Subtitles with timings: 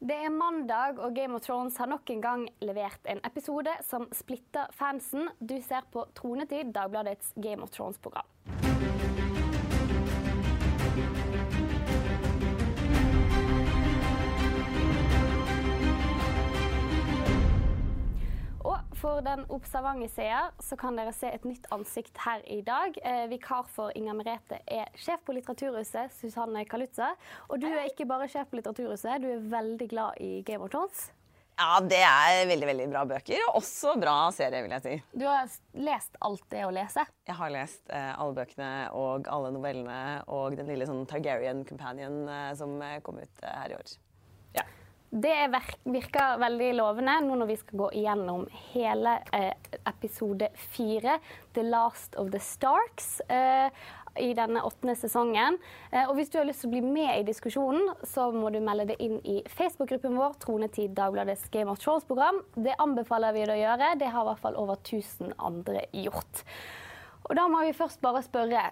[0.00, 4.04] Det er mandag, og Game of Thrones har nok en gang levert en episode som
[4.12, 5.30] splitter fansen.
[5.40, 8.55] Du ser på Tronetid, Dagbladets Game of Thrones-program.
[18.96, 22.96] For den observante seer så kan dere se et nytt ansikt her i dag.
[23.04, 27.12] Eh, vikar for Inga Merete er sjef på Litteraturhuset, Susanne Kalutza.
[27.50, 30.72] Og du er ikke bare sjef på Litteraturhuset, du er veldig glad i Game of
[30.72, 31.10] Thrones.
[31.56, 34.96] Ja, det er veldig veldig bra bøker, og også bra serie, vil jeg si.
[35.16, 35.48] Du har
[35.86, 37.06] lest alt det å lese?
[37.24, 40.00] Jeg har lest eh, alle bøkene og alle novellene
[40.36, 43.96] og den lille sånn Targaryen Companion eh, som eh, kom ut eh, her i år.
[45.10, 45.34] Det
[45.84, 49.52] virker veldig lovende nå når vi skal gå igjennom hele eh,
[49.86, 51.20] episode fire,
[51.54, 53.70] The Last of the Starks, eh,
[54.18, 55.58] i denne åttende sesongen.
[55.90, 58.58] Eh, og hvis du har lyst til å bli med i diskusjonen, så må du
[58.64, 62.42] melde deg inn i Facebook-gruppen vår, Tronetid Dagbladets Game of Thrones-program.
[62.56, 63.92] Det anbefaler vi deg å gjøre.
[64.00, 66.42] Det har i hvert fall over 1000 andre gjort.
[67.28, 68.68] Og da må vi først bare spørre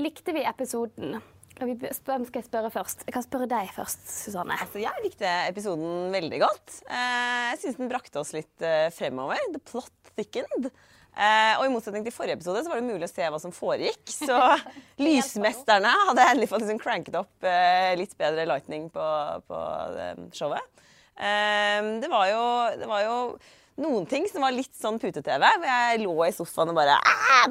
[0.00, 1.18] Likte vi episoden?
[1.60, 3.02] Hvem skal jeg spørre først?
[3.04, 4.56] Jeg kan spørre deg først, Susanne.
[4.56, 6.78] Altså, jeg likte episoden veldig godt.
[6.88, 9.40] Eh, jeg syns den brakte oss litt eh, fremover.
[9.52, 10.70] The plot thickened.
[11.10, 13.52] Eh, og i motsetning til forrige episode så var det mulig å se hva som
[13.52, 14.02] foregikk.
[14.08, 14.38] Så
[15.04, 17.48] lysmesterne hadde endelig fått liksom cranket opp
[18.00, 19.06] litt bedre lightning på,
[19.50, 19.62] på
[20.36, 20.84] showet.
[21.20, 22.44] Det, var jo,
[22.80, 23.16] det var jo
[23.84, 26.96] noen ting som var litt sånn pute-TV, hvor jeg lå i sofaen og bare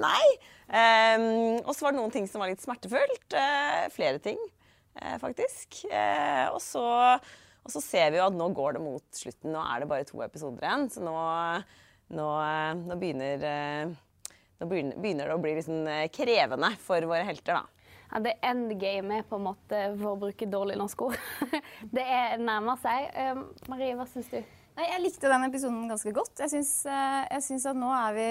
[0.01, 0.39] nei!
[0.69, 1.25] Eh,
[1.63, 3.27] og så var det noen ting som var litt smertefullt.
[3.33, 4.39] Uh, flere ting,
[5.01, 5.81] uh, faktisk.
[5.89, 6.85] Uh, og så
[7.59, 9.51] og så ser vi jo at nå går det mot slutten.
[9.53, 10.87] Nå er det bare to episoder igjen.
[10.89, 11.13] Så nå,
[12.17, 12.27] nå,
[12.79, 13.43] nå, begynner,
[14.57, 15.83] nå begynner, det å bli liksom
[16.15, 17.79] krevende for våre helter, da.
[18.09, 21.19] Ja, det endgame er på en måte, for å bruke dårlig norsk ord.
[21.95, 23.05] det er nærmer seg.
[23.13, 24.39] Eh, Marie, hva syns du?
[24.79, 26.39] Nei, jeg likte den episoden ganske godt.
[26.39, 28.27] Jeg syns, eh, at nå er vi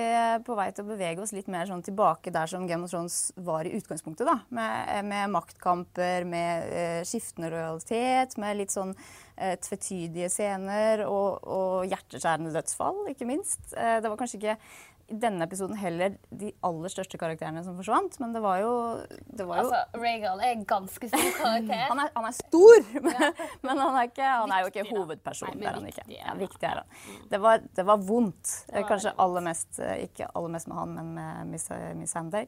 [0.46, 3.34] på vei til å bevege oss litt mer sånn tilbake der som Game of Thrones
[3.36, 4.24] var i utgangspunktet.
[4.24, 4.38] da.
[4.48, 8.94] Med, med maktkamper, med eh, skiftende lojalitet, med litt sånn
[9.36, 13.74] eh, tvetydige scener og, og hjerteskjærende dødsfall, ikke minst.
[13.76, 14.56] Eh, det var kanskje ikke
[15.08, 18.72] i denne episoden heller de aller største karakterene som forsvant, men det var jo,
[19.24, 21.84] det var jo Altså, Regal er en ganske stor karakter.
[21.88, 23.22] han er, han er stor, men,
[23.64, 25.56] men han, er ikke, han er jo ikke hovedpersonen.
[25.62, 25.86] hovedperson.
[25.88, 26.04] Nei, ikke.
[26.04, 27.24] viktig er Ja, viktig er han.
[27.32, 28.52] Det var, det var vondt.
[28.72, 32.46] Eh, Kanskje aller mest, eh, ikke aller mest med han, men med Miss, Miss Sander.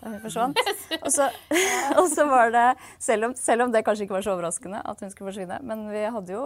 [0.00, 0.60] Da hun forsvant.
[1.04, 1.26] Og så,
[2.00, 2.64] og så var det,
[3.00, 5.84] selv om, selv om det kanskje ikke var så overraskende at hun skulle forsvinne, men
[5.92, 6.40] vi hadde jo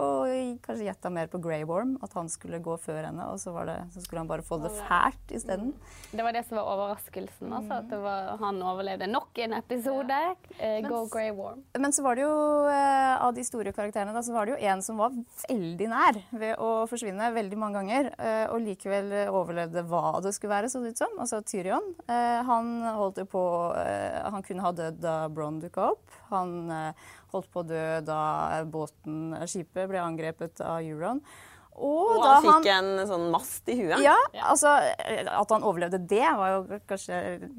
[0.63, 3.67] kanskje gjetta mer på Grey Worm, at han skulle gå før henne, og så, var
[3.71, 5.71] det, så skulle han bare få det fælt isteden.
[6.11, 7.55] Det var det som var overraskelsen.
[7.57, 10.19] Altså, at det var, han overlevde nok en episode.
[10.59, 11.63] Eh, Go Mens- Grey Worm.
[11.79, 12.35] Men så var det jo,
[12.69, 15.15] eh, av de store karakterene, da, så var det jo en som var
[15.47, 20.53] veldig nær ved å forsvinne veldig mange ganger, eh, og likevel overlevde hva det skulle
[20.53, 21.17] være, så det ut som.
[21.19, 21.91] Altså Tyrion.
[22.07, 23.44] Eh, han holdt jo på
[23.79, 26.05] eh, Han kunne ha dødd da Bronn dukka opp.
[26.31, 28.21] Han uh, holdt på å dø da
[28.71, 31.21] båten, skipet, ble angrepet av Euron.
[31.75, 33.97] Og, Og da han fikk en sånn mast i huet.
[33.99, 34.15] ja,
[34.47, 34.77] altså
[35.27, 37.17] At han overlevde det, var jo kanskje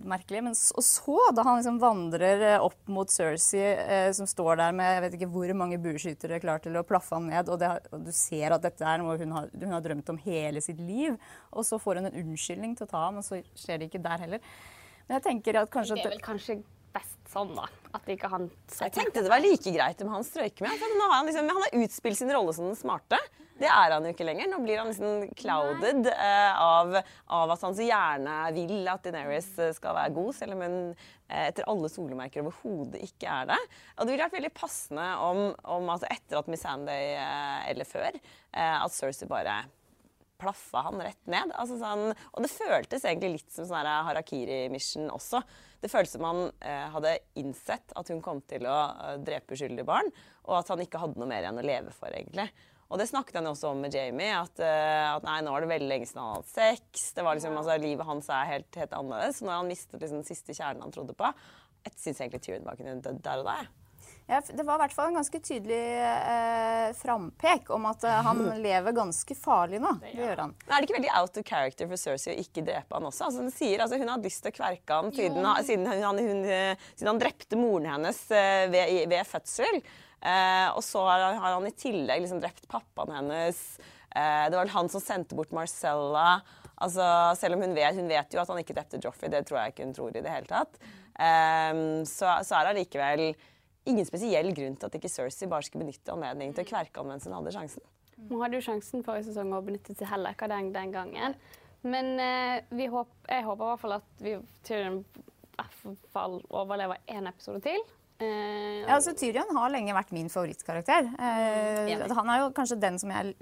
[0.09, 0.41] merkelig.
[0.47, 4.63] Men så, og så, da han liksom vandrer eh, opp mot Cersei, eh, som står
[4.63, 7.61] der med jeg vet ikke hvor mange bueskyttere klar til å plaffe han ned, og,
[7.61, 10.65] det, og du ser at dette er noe hun har, hun har drømt om hele
[10.65, 11.19] sitt liv,
[11.53, 14.05] og så får hun en unnskyldning til å ta ham, og så skjer det ikke
[14.07, 14.57] der heller.
[15.07, 16.61] Men jeg tenker at kanskje Det er vel kanskje
[16.97, 17.67] best sånn, da.
[17.97, 18.49] At ikke han
[18.81, 20.79] Jeg tenkte det var like greit om han strøyker med.
[20.81, 23.21] For nå har han, liksom, han har utspilt sin rolle som den smarte.
[23.57, 24.51] Det er han jo ikke lenger.
[24.53, 26.99] Nå blir han liksom clouded eh, av,
[27.39, 31.47] av at han så gjerne vil at Deneris skal være god, selv om hun eh,
[31.47, 33.61] etter alle solemerker overhodet ikke er det.
[33.97, 35.43] Og det ville vært veldig passende om,
[35.77, 38.21] om altså etter at Missandei, eh, eller før,
[38.53, 39.63] eh, at Cersei bare
[40.41, 41.53] plaffa han rett ned.
[41.57, 45.43] Altså sånn, og det føltes egentlig litt som sånn harakiri-mission også.
[45.83, 49.87] Det føltes som han eh, hadde innsett at hun kom til å eh, drepe uskyldige
[49.89, 50.09] barn,
[50.47, 52.49] og at han ikke hadde noe mer igjen å leve for, egentlig.
[52.87, 55.73] Og det snakket han også om med Jamie, at, eh, at nei, nå er det
[55.73, 57.09] veldig lenge siden han hadde hatt sex.
[57.17, 59.43] Det var liksom, altså, Livet hans er helt, helt annerledes.
[59.43, 61.33] Når han mistet liksom, den siste kjernen han trodde på
[61.87, 63.59] Jeg syns egentlig Tyrion var kunne dødd der og da.
[64.27, 68.41] Ja, det var i hvert fall en ganske tydelig eh, frampek om at eh, han
[68.65, 69.93] lever ganske farlig nå.
[70.03, 70.55] Det gjør han.
[70.65, 73.29] Men er det ikke veldig out of character for Cersei å ikke drepe han også?
[73.29, 76.19] Altså, hun sier altså, hun hadde lyst til å kverke han siden, han- siden, han,
[76.27, 79.79] hun, eh, siden han drepte moren hennes eh, ved, ved fødsel.
[80.27, 83.63] Eh, og så har, han- har han i tillegg liksom drept pappaen hennes.
[84.11, 86.41] Eh, det var han som sendte bort Marcella.
[86.83, 87.07] Altså,
[87.39, 89.77] selv om hun vet, hun vet jo at han ikke drepte Joffrey, det tror jeg
[89.77, 90.81] ikke hun tror i det hele tatt.
[91.15, 93.29] Eh, så, så er det allikevel
[93.91, 97.11] ingen spesiell grunn til at ikke Cersei bare skulle benytte anledningen til å kverke han
[97.13, 97.87] mens hun hadde sjansen.
[98.17, 101.37] Hun hadde jo sjansen forrige sesong å benytte seg heller ikke den, den gangen.
[101.87, 104.37] Men eh, håp, jeg håper i hvert fall at vi
[104.67, 107.85] Tyrion i hvert fall overlever én episode til.
[108.17, 111.11] Uh, ja, altså Tyrion har lenge vært min favorittkarakter.
[111.19, 113.35] Uh, han er jo kanskje den som jeg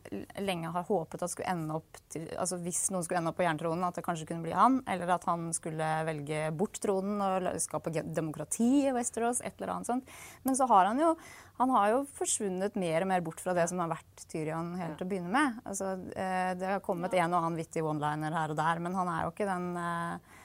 [0.42, 3.46] lenge har håpet at skulle ende opp til, altså Hvis noen skulle ende opp på
[3.46, 4.80] jerntronen, at det kanskje kunne bli han.
[4.90, 9.44] Eller at han skulle velge bort tronen og skape demokrati i Westeros.
[9.44, 10.14] et eller annet sånt.
[10.42, 11.14] Men så har han jo
[11.54, 14.96] han har jo forsvunnet mer og mer bort fra det som har vært Tyrion helt
[14.98, 15.60] til å begynne med.
[15.62, 19.12] Altså, uh, det har kommet en og annen vittig one-liner her og der, men han
[19.12, 20.42] er jo ikke den Eh,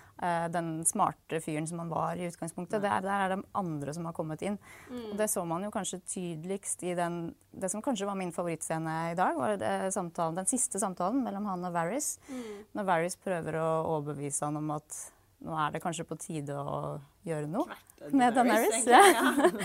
[0.52, 2.82] den smarte fyren som han var i utgangspunktet.
[2.84, 4.58] Der, der, er det andre som har kommet inn.
[4.90, 5.06] Mm.
[5.12, 7.22] Og det så man jo kanskje tydeligst i den,
[7.56, 9.64] det som kanskje var min favorittscene i dag, var
[9.96, 12.18] samtalen, den siste samtalen mellom han og Varys.
[12.28, 12.52] Mm.
[12.76, 15.00] Når Varys prøver å overbevise han om at
[15.46, 17.78] nå er det kanskje på tide å gjøre noe
[18.20, 18.88] med Daenerys.
[18.88, 19.04] Ja.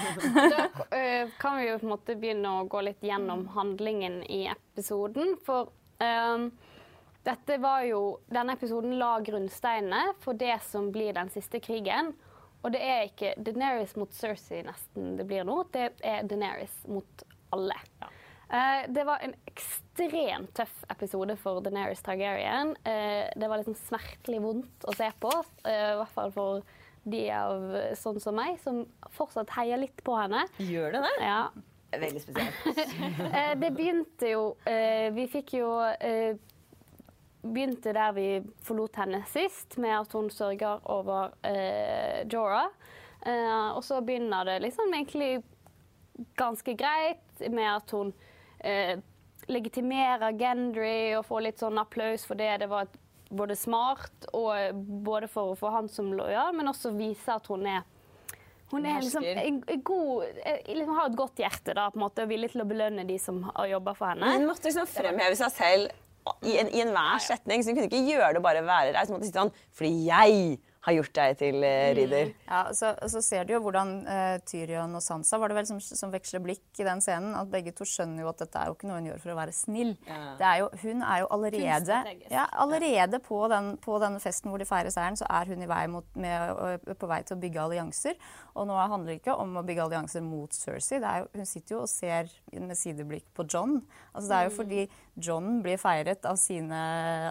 [0.54, 4.44] da uh, kan vi jo på en måte begynne å gå litt gjennom handlingen i
[4.52, 5.34] episoden.
[5.46, 6.50] For um,
[7.24, 12.12] dette var jo, Denne episoden la grunnsteinene for det som blir den siste krigen.
[12.64, 17.24] Og det er ikke Deneris mot Cersei nesten det blir nå, det er Deneris mot
[17.54, 17.76] alle.
[18.00, 18.12] Ja.
[18.54, 22.74] Uh, det var en ekstremt tøff episode for Deneris Targaryen.
[22.86, 27.24] Uh, det var liksom smertelig vondt å se på, uh, i hvert fall for de
[27.36, 27.64] av
[28.00, 28.84] sånn som meg, som
[29.16, 30.44] fortsatt heier litt på henne.
[30.60, 31.14] Gjør det det?
[31.24, 31.40] Ja.
[31.94, 32.80] Veldig spesielt.
[33.60, 34.46] det begynte jo
[35.14, 35.68] Vi fikk jo
[37.44, 38.28] begynte der vi
[38.64, 42.70] forlot henne sist, med at hun sørger over eh, Jorah.
[43.26, 45.42] Eh, og så begynner det liksom egentlig
[46.38, 48.12] ganske greit med at hun
[48.60, 48.98] eh,
[49.50, 52.52] legitimerer Gendry og får litt sånn applaus for det.
[52.64, 52.88] Det var
[53.34, 57.82] både smart og både for, for han som lojal, men også vise at hun er
[58.74, 60.24] hun er liksom en, en god,
[60.66, 63.18] liksom har et godt hjerte da, på en måte, og villig til å belønne de
[63.22, 64.32] som har jobba for henne.
[64.34, 65.92] Hun måtte liksom fremheve seg selv
[66.42, 67.62] i, en, i enhver setning.
[67.62, 69.10] Så hun kunne ikke gjøre det bare være raus.
[69.10, 72.30] Hun måtte si sånn Fordi jeg har gjort deg til uh, ridder.
[72.30, 72.40] Mm.
[72.48, 75.80] Ja, så, så, ser du jo hvordan uh, Tyrion og Sansa var det vel som,
[75.80, 77.32] som, veksler blikk i den scenen.
[77.38, 79.38] At begge to skjønner jo at dette er jo ikke noe hun gjør for å
[79.38, 79.94] være snill.
[80.08, 80.20] Ja.
[80.50, 82.00] Er jo, hun er jo allerede,
[82.32, 85.82] ja, allerede på, den, på denne festen hvor de feirer seieren, så er hun vei
[85.90, 88.20] mot, med, på vei til å bygge allianser.
[88.54, 91.00] Og nå handler det ikke om å bygge allianser mot Cersei.
[91.00, 93.80] Jo, hun sitter jo og ser med sideblikk på John.
[94.12, 94.58] Altså, det er jo mm.
[94.60, 96.80] fordi John blir feiret av sine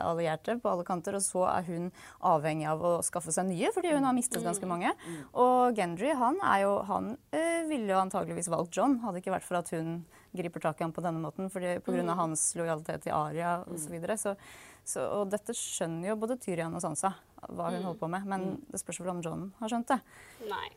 [0.04, 1.90] allierte på alle kanter, og så er hun
[2.24, 4.48] avhengig av å skaffe seg nye fordi hun har mistet mm.
[4.50, 4.94] ganske mange.
[5.04, 5.22] Mm.
[5.44, 9.38] Og Gendry han, er jo, han øh, ville jo antageligvis valgt John, hadde det ikke
[9.38, 9.98] vært for at hun
[10.34, 13.60] griper tak i ham på denne måten fordi, på grunn av hans lojalitet til Aria
[13.68, 13.84] osv.
[13.84, 14.18] Så, videre.
[14.18, 14.38] så
[14.84, 17.14] så, og dette skjønner jo både Tyrian og Sansa
[17.44, 17.86] hva hun mm.
[17.88, 20.00] holder på med, men det spørs vel om John har skjønt det.
[20.48, 20.70] Nei.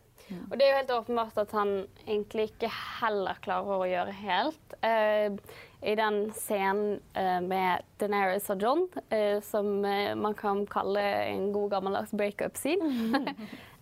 [0.49, 1.73] Og det er jo helt åpenbart at han
[2.03, 4.75] egentlig ikke heller klarer å gjøre helt.
[4.83, 5.37] Uh,
[5.83, 11.77] I den scenen uh, med Deneris og John, uh, som man kan kalle en god
[11.77, 13.37] gammeldags breakup-scene,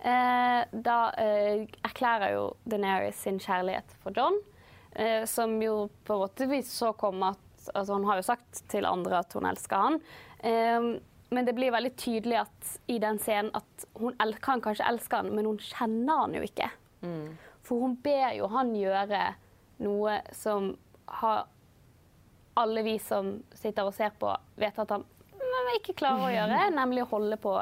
[0.85, 4.37] da erklærer jo Deneris sin kjærlighet for John,
[5.25, 7.41] som jo på måte så kom at
[7.73, 9.97] altså Hun har jo sagt til andre at hun elsker han.
[11.33, 14.15] Men det blir veldig tydelig at i den scenen at hun
[14.45, 16.69] kan kanskje elske han, men hun kjenner han jo ikke.
[17.01, 17.35] Mm.
[17.65, 19.25] For hun ber jo han gjøre
[19.85, 20.75] noe som
[21.21, 21.47] har
[22.55, 25.05] alle vi som sitter og ser på, vet at han
[25.79, 27.57] ikke klarer å gjøre, nemlig å holde på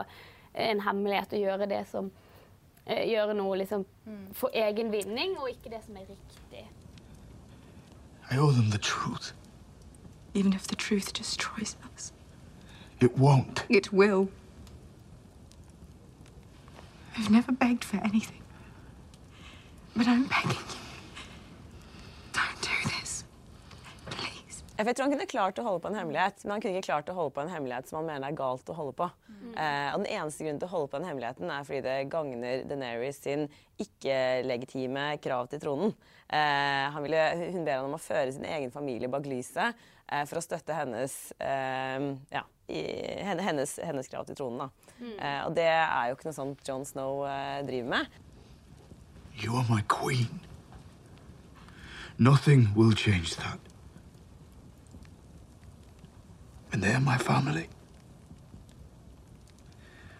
[0.52, 4.24] en hemmelighet og gjøre det som uh, Gjøre noe liksom mm.
[4.36, 6.66] for egen vinning, og ikke det som er riktig.
[8.30, 9.32] I owe them the truth.
[10.34, 12.12] Even if the truth destroys us.
[13.00, 13.64] It won't.
[13.68, 14.28] It will.
[17.16, 18.42] I've never begged for anything.
[19.94, 20.81] But I'm begging you.
[24.82, 27.10] Jeg tror han kunne klart å holde på en hemmelighet, men han kunne ikke klart
[27.12, 29.08] å holde på en hemmelighet som han mener er galt å holde på.
[29.28, 29.52] Mm.
[29.52, 32.64] Eh, og Den eneste grunnen til å holde på den hemmeligheten er fordi det gagner
[32.70, 33.46] Deneris sin
[33.82, 35.94] ikke-legitime krav til tronen.
[36.32, 37.22] Eh, ville,
[37.54, 40.76] hun ber han om å føre sin egen familie bak lyset eh, for å støtte
[40.76, 44.70] hennes eh, ja, hennes, hennes, krav til tronen.
[44.98, 45.16] Mm.
[45.18, 48.06] Uh, og det er jo ikke noe sånt John Snow uh, driver med.
[49.42, 50.40] You are my queen.
[52.18, 53.71] Nothing will change that.
[56.72, 57.68] And they are my family.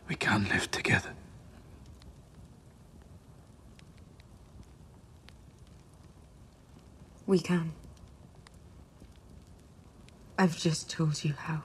[0.09, 1.15] We can live together.
[7.27, 7.73] We can.
[10.39, 11.63] I've just told you how.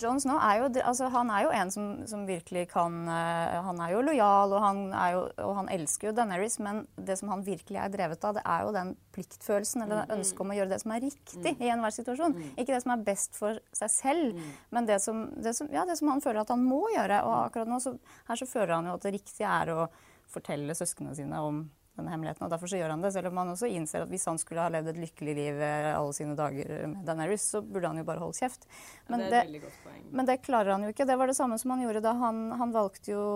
[0.00, 3.80] Jon Snow er jo, altså, han er jo en som, som virkelig kan uh, Han
[3.84, 7.30] er jo lojal, og han, er jo, og han elsker jo Daenerys, men det som
[7.30, 10.14] han virkelig er drevet av, det er jo den pliktfølelsen, eller mm.
[10.16, 12.36] ønsket om å gjøre det som er riktig i enhver situasjon.
[12.54, 14.42] Ikke det som er best for seg selv,
[14.74, 17.22] men det som, det, som, ja, det som han føler at han må gjøre.
[17.28, 17.94] Og akkurat nå, så,
[18.28, 19.88] her så føler han jo at det riktige er å
[20.34, 23.52] fortelle søsknene sine om denne hemmeligheten, og Derfor så gjør han det, selv om han
[23.52, 26.70] også innser at hvis han skulle ha levd et lykkelig liv eh, alle sine dager
[26.90, 28.66] med Daenerys, så burde han jo bare holde kjeft.
[29.08, 30.04] Men det er det, et veldig godt poeng.
[30.18, 31.06] men det klarer han jo ikke.
[31.08, 33.26] Det var det samme som han gjorde da han, han valgte jo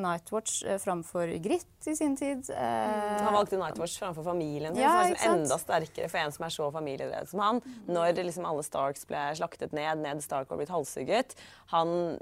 [0.00, 2.48] Nightwatch eh, framfor Grit i sin tid.
[2.50, 3.26] Mm.
[3.26, 6.48] Han valgte Nightwatch framfor familien sin, Ja, som er liksom enda sterkere for en som
[6.48, 7.60] er så familiedrevet som han.
[7.90, 11.36] Når liksom alle Starks ble slaktet ned, Ned Stark var blitt halshugget,
[11.72, 12.16] han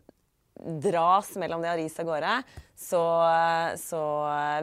[0.55, 2.35] dras mellom det og ris av gårde,
[2.79, 3.03] så,
[3.81, 4.01] så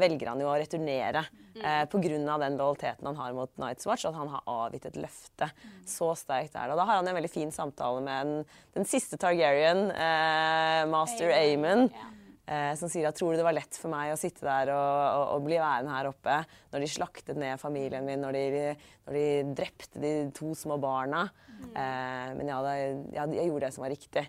[0.01, 1.25] velger han jo å returnere.
[1.55, 4.87] Eh, på grunn av den lojaliteten han har mot Night's Watch, at han har avgitt
[4.87, 5.49] et løfte.
[5.87, 6.75] Så sterkt er det.
[6.75, 11.33] Og da har han en veldig fin samtale med den, den siste Targaryen, eh, master
[11.35, 11.89] Aemon.
[11.91, 12.07] Ja.
[12.51, 14.95] Eh, som sier at tror du det var lett for meg å sitte der og,
[14.99, 16.39] og, og bli værende her oppe
[16.73, 18.63] når de slaktet ned familien min, når de,
[19.07, 21.27] når de drepte de to små barna.
[21.69, 22.73] Eh, men ja, da,
[23.13, 24.25] ja, jeg gjorde det som var riktig.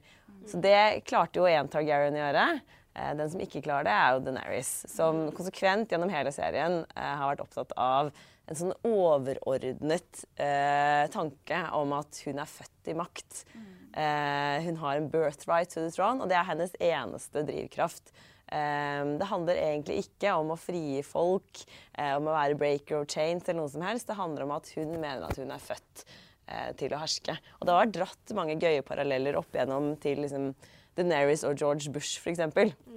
[0.48, 2.46] Så det klarte jo én Targaryen å gjøre.
[2.94, 7.14] Eh, den som ikke klarer det, er jo Deneris, som konsekvent gjennom hele serien eh,
[7.20, 8.12] har vært opptatt av
[8.50, 13.44] en sånn overordnet eh, tanke om at hun er født i makt.
[13.92, 18.12] Eh, hun har en birthright to the throne, og det er hennes eneste drivkraft.
[18.52, 23.08] Eh, det handler egentlig ikke om å frigi folk, eh, om å være breaker of
[23.08, 24.10] chains eller noe som helst.
[24.10, 26.04] Det handler om at hun mener at hun er født
[26.80, 27.36] til å herske.
[27.58, 30.52] Og det har vært dratt mange gøye paralleller opp igjennom til liksom,
[30.98, 32.42] Daenerys og George Bush, f.eks.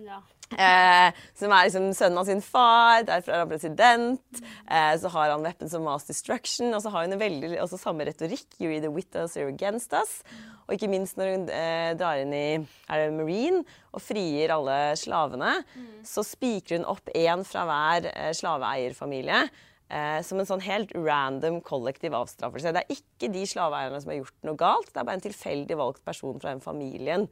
[0.05, 0.21] Ja.
[0.53, 3.05] Eh, som er liksom sønnen av sin far.
[3.07, 4.41] Derfor er han president.
[4.69, 6.73] Eh, så har han weapons of mass destruction.
[6.75, 8.47] Og så har hun en veldig, også samme retorikk.
[8.59, 10.19] You're either with us or against us.
[10.65, 13.61] Og ikke minst når hun eh, drar inn i er det Marine
[13.93, 15.59] og frier alle slavene,
[16.05, 19.43] så spikrer hun opp én fra hver eh, slaveeierfamilie.
[19.85, 22.71] Eh, som en sånn helt random kollektiv avstraffelse.
[22.73, 25.77] Det er ikke de slaveeierne som har gjort noe galt, det er bare en tilfeldig
[25.77, 27.27] valgt person fra den familien.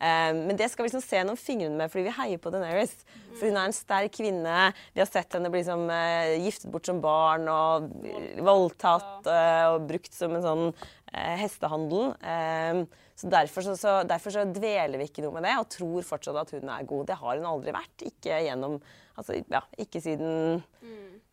[0.00, 2.94] Eh, men det skal vi liksom se gjennom fingrene med fordi vi heier på Daenerys.
[3.34, 4.70] For hun er en sterk kvinne.
[4.94, 9.66] Vi har sett henne bli liksom, eh, giftet bort som barn og eh, voldtatt eh,
[9.74, 12.14] og brukt som en sånn eh, hestehandel.
[12.24, 16.06] Eh, så derfor så, så derfor så dveler vi ikke noe med det og tror
[16.06, 17.08] fortsatt at hun er god.
[17.10, 18.08] Det har hun aldri vært.
[18.08, 18.80] Ikke gjennom
[19.18, 20.60] Altså, ja, ikke siden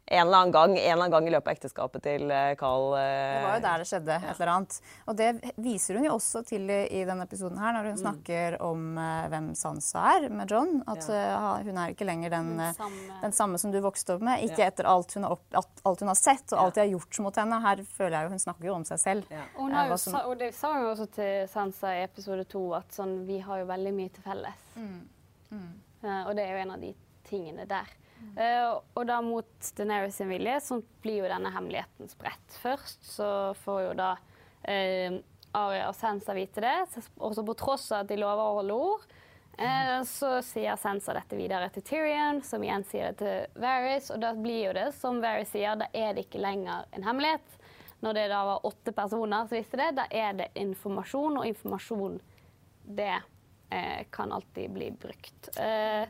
[0.07, 2.91] en eller annen gang, en eller annen gang i løpet av ekteskapet til eh, Carl.
[2.93, 4.75] eh, Det var jo der det skjedde et eller annet.
[5.09, 5.29] Og det
[5.65, 9.47] viser hun jo også til i denne episoden her, når hun snakker om eh, hvem
[9.57, 10.83] Sansa er med John.
[10.87, 11.55] At ja.
[11.65, 14.45] hun er ikke lenger den, Den samme- den samme som du vokste opp med.
[14.45, 14.67] Ikke Ja.
[14.69, 17.35] etter alt hun, har opp, alt hun har sett og alt de har gjort mot
[17.41, 17.61] henne.
[17.65, 19.25] Her føler jeg jo hun snakker jo om seg selv.
[19.33, 19.41] Ja.
[19.55, 22.03] Og, hun har jo, som- sa, og det sa hun jo også til Sansa i
[22.05, 24.53] episode to, at sånn, vi har jo veldig mye til felles.
[26.05, 26.93] Eh, og det er jo en av de
[27.25, 27.89] tingene der.
[28.35, 32.57] Eh, og da mot Daenerys sin vilje, så blir jo denne hemmeligheten spredt.
[32.61, 33.29] Først så
[33.63, 35.19] får jo da uh,
[35.55, 36.75] Arya og Sansa vite det,
[37.15, 39.05] også på tross av at de lover å holde ord,
[39.55, 44.19] Uh, så sier Sansa dette videre til Tyrion, som igjen sier det til Varys, og
[44.19, 47.55] da blir jo det, som Varys sier, da er det ikke lenger en hemmelighet.
[48.03, 52.19] Når det da var åtte personer som visste det, da er det informasjon, og informasjon,
[52.99, 53.13] det
[53.71, 55.49] eh, kan alltid bli brukt.
[55.55, 56.03] Eh,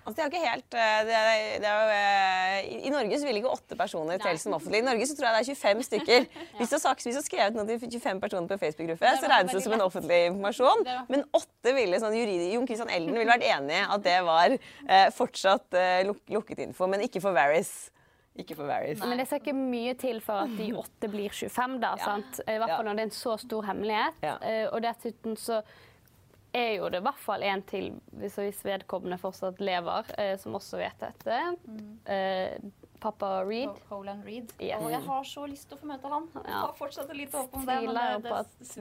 [0.00, 3.18] Altså, det er jo ikke helt eh, det er, det er jo, eh, i, Norge
[3.20, 4.80] så vil ikke åtte personer telle som offentlig.
[4.80, 6.26] I Norge så tror jeg det er 25 stykker.
[6.58, 9.12] Hvis du har, sagt, hvis du har skrevet noe til 25 personer på en Facebook-gruppe,
[9.20, 10.84] så regnes det som en offentlig informasjon.
[11.12, 14.56] Men åtte ville sånn juridisk Jon Christian Elden ville vært enig i at det var
[14.56, 17.90] eh, fortsatt eh, luk, lukket info, men ikke for Varys.
[18.38, 19.00] Ikke for Varys.
[19.02, 21.94] Men det skal ikke mye til for at de åtte blir 25, da.
[22.00, 22.42] sant?
[22.46, 24.20] I hvert fall når det er en så stor hemmelighet.
[24.24, 24.36] Ja.
[24.40, 25.60] Eh, og dessuten så
[26.52, 30.56] er jo det i hvert fall en til, hvis, hvis vedkommende fortsatt lever, eh, som
[30.58, 31.40] også vet dette.
[32.10, 32.56] Eh,
[33.00, 33.70] pappa Reed.
[33.88, 34.52] Holand Reed.
[34.58, 34.78] Yes.
[34.80, 36.26] Og jeg har så lyst til å få møte han.
[36.36, 38.32] Jeg har fortsatt litt håp om det, men det,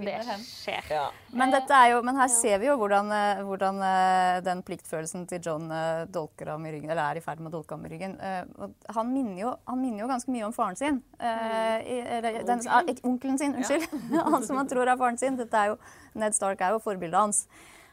[0.03, 0.89] det det skjer.
[0.91, 1.05] Ja.
[1.31, 5.25] Men, dette er jo, men her ser vi jo hvordan, eh, hvordan eh, den pliktfølelsen
[5.31, 7.87] til John eh, dolker ham i ryggen, eller er i ferd med å dolke ham
[7.87, 8.17] i ryggen.
[8.19, 11.01] Han, minner jo, han minner jo ganske mye om faren sin.
[11.19, 13.89] Eh, eller, den, ah, onkelen sin, unnskyld.
[14.33, 15.39] han som han tror er faren sin.
[15.39, 15.81] Dette er jo,
[16.19, 17.45] Ned Stark er jo forbildet hans.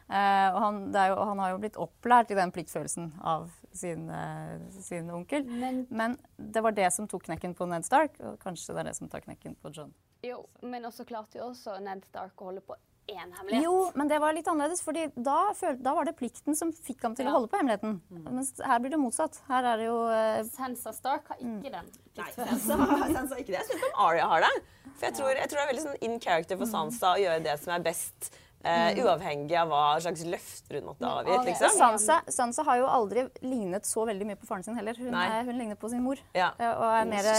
[0.09, 3.49] Eh, og han, det er jo, han har jo blitt opplært i den pliktfølelsen av
[3.75, 5.43] sin, eh, sin onkel.
[5.45, 8.83] Men- Men det var det som tok knekken på Ned Stark, og kanskje det er
[8.91, 9.93] det som tar knekken på John.
[10.23, 12.75] Jo, men også klarte jo også Ned Stark å holde på
[13.09, 13.63] én hemmelighet.
[13.63, 17.13] Jo, men det var litt annerledes, fordi da, da var det plikten som fikk ham
[17.15, 17.31] til Ja.
[17.31, 18.01] å holde på hemmeligheten.
[18.33, 19.39] Mens her blir det motsatt.
[19.47, 21.85] Her er det jo eh, Sansa Stark har ikke den.
[22.17, 22.75] Nei, Sansa,
[23.15, 23.61] Sansa ikke det.
[23.61, 24.51] Jeg syns om Arya har det.
[24.97, 27.43] For jeg tror, jeg tror det er veldig sånn in character for Sansa å gjøre
[27.43, 28.31] det som er best
[28.65, 31.45] Eh, uavhengig av hva slags løfter hun måtte ha avgitt.
[31.51, 31.75] Liksom.
[31.77, 34.97] Sansa, Sansa har jo aldri lignet så veldig mye på faren sin heller.
[34.97, 36.19] Hun, er, hun ligner på sin mor.
[36.35, 36.49] Ja.
[36.57, 37.29] Eh, Og er mer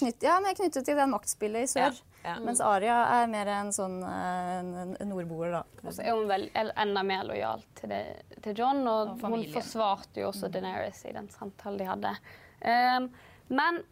[0.00, 2.00] knytt, ja, mer knyttet til den maktspillet i sør.
[2.24, 2.38] Ja, ja.
[2.42, 5.62] Mens Aria er mer en sånn eh, en, en nordboer, da.
[5.84, 8.02] Og så er hun vel enda mer lojal til, det,
[8.42, 12.16] til John, og, Og hun forsvarte jo også Daenerys i den samtalen de hadde.
[12.64, 13.10] Um,
[13.52, 13.82] men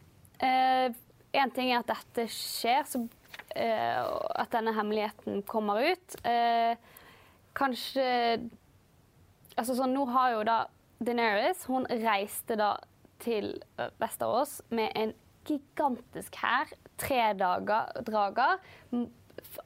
[0.40, 3.19] én ting er at dette skjer, så, eh,
[3.50, 6.16] at denne hemmeligheten kommer ut.
[6.24, 6.76] Eh,
[7.58, 8.04] kanskje
[9.58, 10.58] Altså sånn, nå har jo da
[11.02, 12.74] Daenerys Hun reiste da
[13.20, 15.10] til eh, Vesterås med en
[15.48, 16.70] gigantisk hær.
[17.00, 18.60] Tre dager, drager.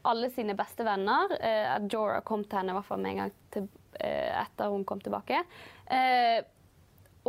[0.07, 1.35] Alle sine beste venner.
[1.39, 3.69] Eh, Jorah kom til henne i hvert fall med en gang til,
[4.01, 5.45] eh, etter hun kom tilbake.
[5.87, 6.41] Eh,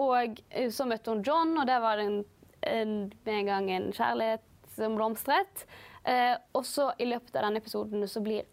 [0.02, 2.20] og eh, så møtte hun John, og det var en,
[2.66, 5.66] en, med en gang en kjærlighet som blomstret.
[6.06, 8.46] Eh, og så i løpet av denne episoden så blir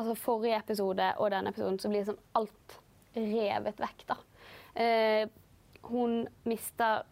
[0.00, 2.76] altså forrige episode og denne episoden så blir sånn alt
[3.16, 4.16] revet vekk, da.
[4.80, 5.26] Eh,
[5.90, 7.04] hun mister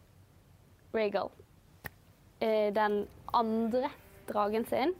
[0.94, 1.30] Regal,
[2.40, 3.02] eh, den
[3.34, 3.90] andre
[4.28, 4.94] dragen sin,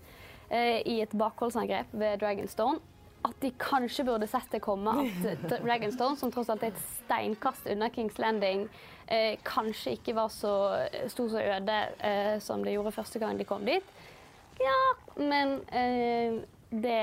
[0.51, 2.81] eh, i et bakholdsangrep ved Dragonstone.
[3.25, 7.67] At de kanskje burde sett det komme at Dragonstone, som tross alt er et steinkast
[7.71, 8.69] unna Kings Landing,
[9.09, 10.53] eh, kanskje ikke var så,
[11.09, 13.85] sto så øde eh, som det gjorde første gang de kom dit.
[14.59, 14.79] Ja,
[15.17, 16.39] men eh,
[16.71, 17.03] det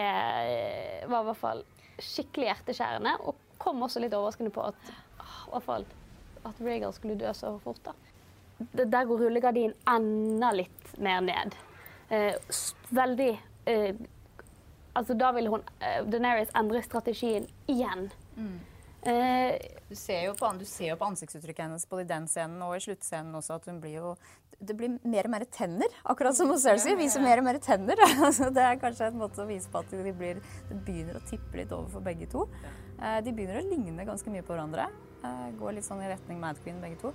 [1.07, 1.63] var i hvert fall
[2.01, 4.91] skikkelig hjerteskjærende, og kom også litt overraskende på at,
[5.23, 5.85] ah, i
[6.45, 7.79] at Regal skulle dø så fort.
[7.85, 7.95] da.
[8.73, 11.55] Der går rullegardinen enda litt mer ned.
[12.09, 12.35] Eh,
[12.95, 13.31] veldig
[13.65, 13.95] eh,
[14.95, 18.05] Altså, da vil hun eh, Daenerys endre strategien igjen.
[18.37, 18.74] Eh,
[19.05, 22.73] Du ser, jo på, du ser jo på ansiktsuttrykket hennes både i den scenen og
[22.73, 24.15] i sluttscenen også at hun blir jo
[24.55, 26.95] Det blir mer og mer tenner, akkurat som hos Cersei.
[26.97, 27.99] Viser mer og mer tenner.
[28.25, 31.25] Altså, det er kanskje en måte å vise på at de blir, det begynner å
[31.29, 32.47] tippe litt over for begge to.
[32.97, 34.87] Eh, de begynner å ligne ganske mye på hverandre.
[35.25, 37.13] Eh, går litt sånn i retning Mad Queen, begge to.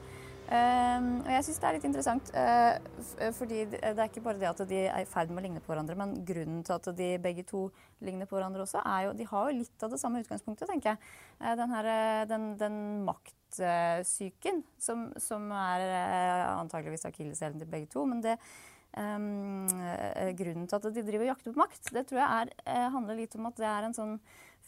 [0.51, 4.49] Eh, og jeg syns det er litt interessant, uh, fordi det er ikke bare det
[4.49, 7.11] at de er i ferd med å ligne på hverandre, men grunnen til at de
[7.23, 7.69] begge to
[8.03, 10.97] ligner på hverandre også, er jo De har jo litt av det samme utgangspunktet, tenker
[10.97, 11.13] jeg.
[11.39, 11.91] Uh, den, her,
[12.33, 15.87] den, den maktsyken som, som er
[16.57, 18.03] antakeligvis akilleshælen til begge to.
[18.11, 18.35] Men det
[18.99, 19.71] um,
[20.41, 23.39] grunnen til at de driver og jakter på makt, det tror jeg er, handler litt
[23.39, 24.19] om at det er en sånn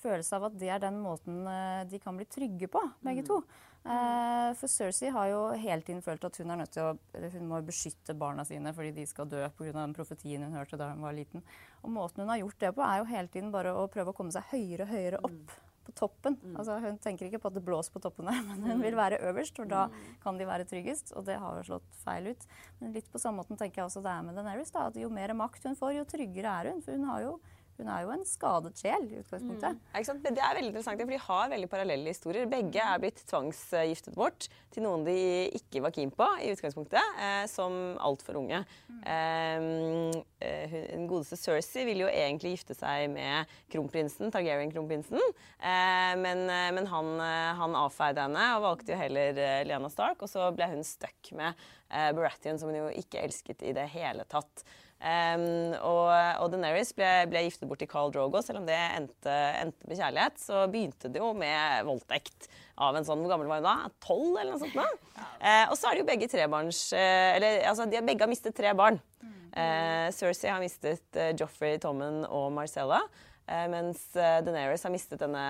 [0.03, 1.43] følelse av at det er den måten
[1.91, 3.43] de kan bli trygge på, begge to.
[3.83, 7.49] Eh, for Cersei har jo hele tiden følt at hun er nødt til å hun
[7.51, 9.73] må beskytte barna sine fordi de skal dø pga.
[9.75, 11.43] den profetien hun hørte da hun var liten.
[11.83, 14.17] Og måten hun har gjort det på, er jo hele tiden bare å prøve å
[14.17, 16.37] komme seg høyere og høyere opp på toppen.
[16.55, 19.59] Altså, hun tenker ikke på at det blåser på toppene, men hun vil være øverst,
[19.59, 19.89] for da
[20.23, 21.15] kan de være tryggest.
[21.19, 22.47] Og det har jo slått feil ut.
[22.81, 24.73] Men litt på samme måten tenker jeg også det er med Daenerys.
[24.75, 26.83] Da, at jo mer makt hun får, jo tryggere er hun.
[26.85, 27.35] For hun, har jo,
[27.83, 29.79] hun er jo en skadet sjel i utgangspunktet.
[29.93, 30.23] Ja, sant?
[30.25, 32.47] Men Det er veldig interessant, for de har veldig parallelle historier.
[32.51, 35.17] Begge er blitt tvangsgiftet bort til noen de
[35.59, 38.63] ikke var keen på i utgangspunktet, eh, som altfor unge.
[38.89, 39.03] Mm.
[39.05, 45.19] eh, hun- godeste Cersei ville jo egentlig gifte seg med kronprinsen, Targaryen-kronprinsen,
[45.61, 50.23] eh, men, eh, men han, eh, han avfeide henne og valgte jo heller Lena Stark,
[50.23, 51.55] og så ble hun stuck med
[51.91, 54.65] eh, Baratheon, som hun jo ikke elsket i det hele tatt.
[55.03, 56.13] Um, og,
[56.45, 58.39] og Daenerys ble, ble giftet bort til Carl Drogo.
[58.45, 62.47] Selv om det endte, endte med kjærlighet, så begynte det jo med voldtekt
[62.79, 63.91] av en sånn Hvor gammel var hun da?
[64.05, 64.77] Tolv, eller noe sånt?
[64.79, 65.25] Da?
[65.43, 68.31] Uh, og så er det jo begge trebarns uh, Eller altså, de har begge har
[68.31, 69.01] mistet tre barn.
[69.53, 73.03] Uh, Cersei har mistet uh, Joffrey, Tommen og Marcella,
[73.69, 75.43] mens Daenerys har mistet denne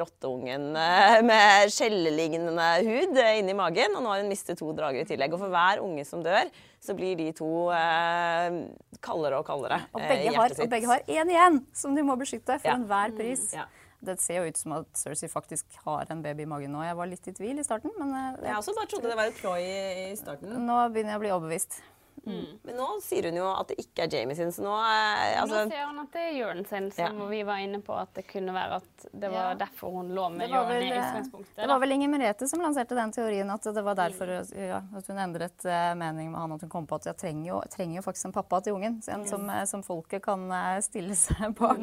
[0.00, 3.94] rotteungen eh, med skjellelignende hud eh, inni magen.
[3.96, 5.32] Og nå har hun mistet to drager i tillegg.
[5.36, 6.50] Og for hver unge som dør,
[6.82, 8.60] så blir de to eh,
[9.04, 12.16] kaldere og kaldere Og eh, begge, har, og begge har én igjen som de må
[12.20, 12.74] beskytte for Ja.
[12.80, 13.50] enhver pris.
[13.56, 13.68] Ja.
[14.00, 16.80] Det ser jo ut som at Cersei faktisk har en baby i magen nå.
[16.86, 19.28] Jeg var litt i tvil i starten, men Jeg, Jeg også bare trodde det var
[19.28, 20.54] et ploy i starten.
[20.66, 21.80] nå begynner jeg å bli overbevist.
[22.24, 25.62] Men nå sier hun jo at det ikke er Jamie sin, så nå eh, altså,
[25.64, 28.26] nå sier hun at det er Jørn sin, som vi var inne på at det
[28.28, 29.54] kunne være at det var Ja.
[29.62, 31.56] derfor hun lå med Det Jørn i eh, utgangspunktet.
[31.56, 35.08] det var vel Inger Merete som lanserte den teorien at det var derfor ja, at
[35.08, 36.52] hun endret uh, mening med han.
[36.52, 39.00] At hun kom på at jeg trenger jo, trenger jo faktisk en pappa til ungen.
[39.08, 39.66] En som, mm.
[39.66, 41.80] som folket kan uh, stille seg bak.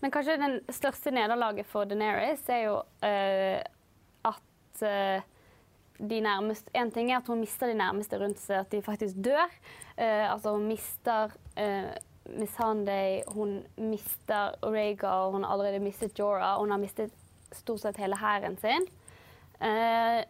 [0.00, 3.60] Men kanskje den største nederlaget for Daenerys er jo uh,
[4.32, 5.24] at
[5.98, 9.16] de nærmeste En ting er at hun mister de nærmeste rundt seg, at de faktisk
[9.24, 9.48] dør.
[9.96, 11.92] Eh, altså hun mister uh,
[12.38, 17.12] Missandei, hun mister Rhaegar, hun har allerede mistet Jorah, hun har mistet
[17.52, 18.88] stort sett hele hæren sin.
[19.62, 20.22] Eh,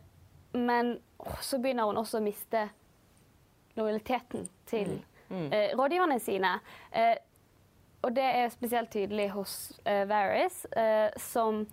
[0.52, 0.98] men
[1.40, 2.68] så begynner hun også å miste
[3.76, 4.98] lojaliteten til
[5.30, 6.58] eh, rådgiverne sine.
[6.92, 7.16] Eh,
[8.06, 11.64] og det er spesielt tydelig hos uh, Varys, eh, som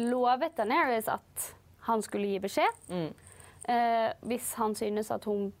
[0.00, 1.48] lovet Daenerys at
[1.88, 3.10] han skulle gi beskjed eh,
[4.26, 5.52] hvis han synes at hun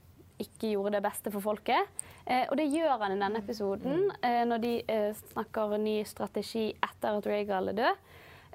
[0.42, 1.88] ikke gjorde det beste for folket.
[2.26, 6.68] Eh, og det gjør han i denne episoden, eh, når de eh, snakker ny strategi
[6.72, 8.04] etter at Rhaegal er død.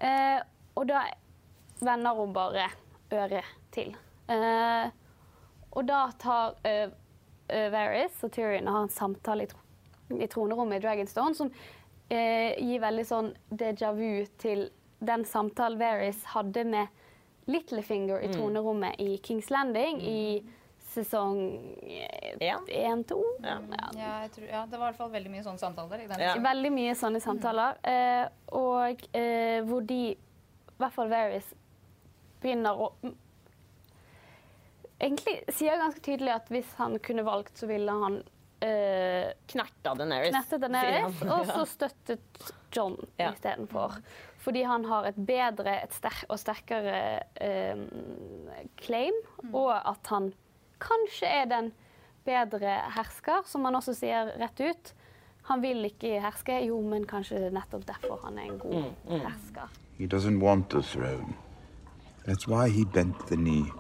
[0.07, 0.39] Eh,
[0.77, 1.03] og da
[1.81, 2.69] vender hun bare
[3.13, 3.95] øret til.
[4.31, 4.89] Eh,
[5.71, 6.89] og da tar eh,
[7.47, 9.63] Varys og Tyrion og har en samtale i, tro
[10.17, 11.51] i tronerommet i Dragonstone som
[12.12, 14.69] eh, gir veldig sånn déjà vu til
[15.03, 17.03] den samtalen Varys hadde med
[17.47, 20.21] Littlefinger i tronerommet i Kings Landing i
[20.97, 21.39] sesong
[22.39, 22.65] En?
[22.67, 23.19] én-to.
[23.43, 23.57] Ja.
[23.95, 26.03] Ja, jeg tror, ja, det var i hvert fall veldig mye sånne samtaler.
[26.03, 26.33] i Ja.
[26.43, 27.77] Veldig mye sånne samtaler.
[27.83, 28.25] Eh,
[28.57, 31.53] og eh, hvor de, i hvert fall Varys,
[32.41, 33.15] begynner å mm,
[34.97, 38.15] Egentlig sier ganske tydelig at hvis han kunne valgt, så ville han
[38.65, 43.29] eh, Knerta knettet Daenerys, og så støttet John Ja.
[43.36, 43.99] istedenfor.
[44.38, 47.00] Fordi han har et bedre et sterk, og sterkere
[47.41, 47.80] eh,
[48.80, 49.15] claim,
[49.54, 50.32] og at han
[50.84, 51.71] kanskje er den
[52.28, 54.93] bedre hersker, som han også sier rett ut.
[55.47, 59.73] Han vil ikke herske, jo, men kanskje nettopp derfor han er en god hersker.
[59.97, 61.34] He doesn't want the throne.
[62.28, 63.71] That's why he bent the knee.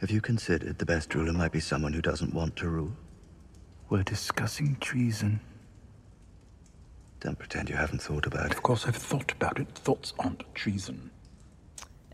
[0.00, 2.92] Have you considered the best ruler might be someone who doesn't want to rule?
[3.90, 5.40] We're discussing treason.
[7.20, 8.54] Don't pretend you haven't thought about it.
[8.54, 9.68] Of course, I've thought about it.
[9.84, 11.10] Thoughts aren't treason.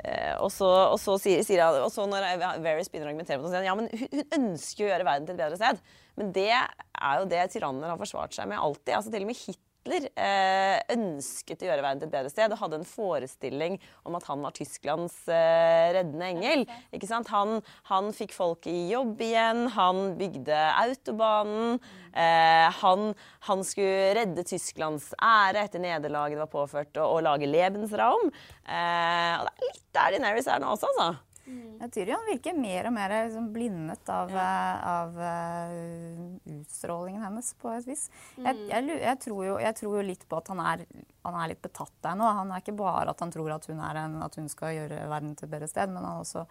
[0.04, 2.26] Eh, og så, og så sier, sier han, og så når
[2.62, 5.28] Varys begynner å argumentere mot han ja, men hun, hun ønsker jo å gjøre verden
[5.28, 5.80] til et bedre sted.
[6.20, 8.92] Men det er jo det tyranner har forsvart seg med alltid.
[8.98, 12.60] altså Til og med Hitler eh, ønsket å gjøre verden til et bedre sted og
[12.60, 16.64] hadde en forestilling om at han var Tysklands eh, reddende engel.
[16.96, 17.30] Ikke sant?
[17.34, 21.78] Han, han fikk folk i jobb igjen, han bygde autobanen.
[22.16, 23.12] Eh, han,
[23.50, 28.28] han skulle redde Tysklands ære etter nederlaget det var påført, og, og lage Lebensraum.
[28.66, 31.35] Eh, og det er litt der Daenerys er nå også, altså.
[31.46, 37.70] Ja, Tyrion virker mer og mer liksom, blindet av, eh, av uh, utstrålingen hennes, på
[37.70, 38.06] et vis.
[38.34, 40.82] Jeg, jeg, jeg, tror jo, jeg tror jo litt på at han er,
[41.26, 42.26] han er litt betatt der nå.
[42.40, 45.04] Han er ikke bare at han tror at hun, er en, at hun skal gjøre
[45.12, 46.46] verden til et bedre sted, men han også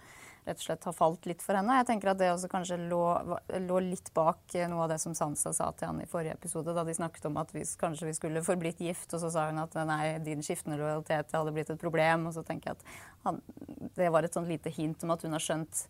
[0.46, 1.78] rett og slett har falt litt for henne.
[1.80, 3.02] Jeg tenker at det også kanskje lå,
[3.66, 6.76] lå litt bak eh, noe av det som Sansa sa til han i forrige episode,
[6.76, 9.64] da de snakket om at vi, kanskje vi skulle forblitt gift, og så sa hun
[9.64, 12.30] at nei, din skiftende lojalitet hadde blitt et problem.
[12.30, 13.42] Og så tenker jeg at han,
[13.98, 15.88] det var et sånn lite hint om at hun har skjønt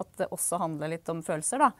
[0.00, 1.72] at det også handler litt om følelser, da.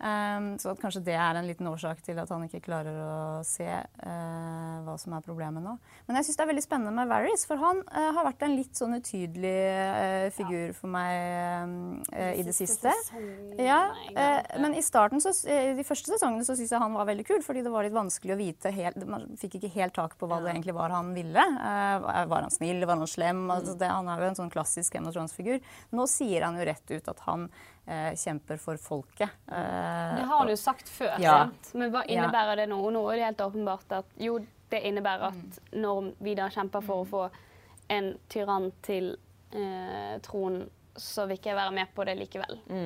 [0.00, 3.16] Ehm, så at kanskje det er en liten årsak til at han ikke klarer å
[3.44, 5.74] se uh, hva som er problemet nå.
[6.08, 8.56] Men jeg syns det er veldig spennende med Varys, for han uh, har vært en
[8.56, 12.92] litt sånn utydelig uh, figur for meg eh, i det siste.
[13.60, 13.80] Ja,
[14.14, 17.42] eh, men i starten, så, de første sesongene, så syns jeg han var veldig kul,
[17.44, 20.40] fordi det var litt vanskelig å vite helt Man fikk ikke helt tak på hva
[20.42, 21.44] det egentlig var han ville.
[21.50, 23.42] Var han snill, var han slem?
[23.52, 25.60] Altså, det, han er jo en sånn klassisk Emma Thrones-figur.
[25.96, 27.48] Nå sier han jo rett ut at han
[28.16, 29.30] kjemper for folket.
[29.50, 31.38] Eh, Det har han jo sagt før, Ja.
[31.44, 31.70] sant?
[31.74, 32.80] men hva innebærer det nå?
[32.92, 34.38] Nå er det helt åpenbart at jo,
[34.70, 37.30] det innebærer at når vi da kjemper for å få
[37.90, 39.16] en tyrann til
[39.52, 40.68] eh, tronen,
[41.00, 42.58] så vil ikke jeg være med på det likevel.
[42.68, 42.76] Eh,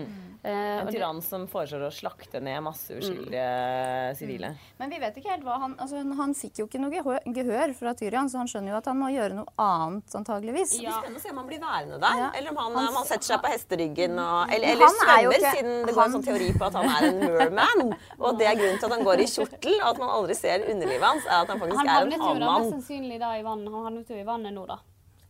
[0.45, 4.55] En og det- tyrann som foreslår å slakte ned masse uskyldige sivile.
[4.79, 6.91] Men vi vet ikke helt hva han altså, Han fikk jo ikke noe
[7.35, 10.77] gehør, fra Tyrian, så han skjønner jo at han må gjøre noe annet, antageligvis.
[10.83, 11.01] Ja.
[11.01, 12.31] Spennende å se om han blir værende der, Ja.
[12.35, 15.31] eller om han, Han- han setter seg på hesteryggen og Eller, eller han er jo
[15.31, 17.21] svømmer, ikke- siden det går en sånn teori på at han er en
[17.55, 17.97] merman.
[18.21, 20.35] Og at det er grunnen til at han går i kjortel, og at man aldri
[20.37, 22.73] ser underlivet hans, er at han faktisk Han er en havnet jo da mest havmann.
[22.73, 23.73] sannsynlig da i vannet.
[23.73, 24.79] Han havnet jo i vannet nå, da.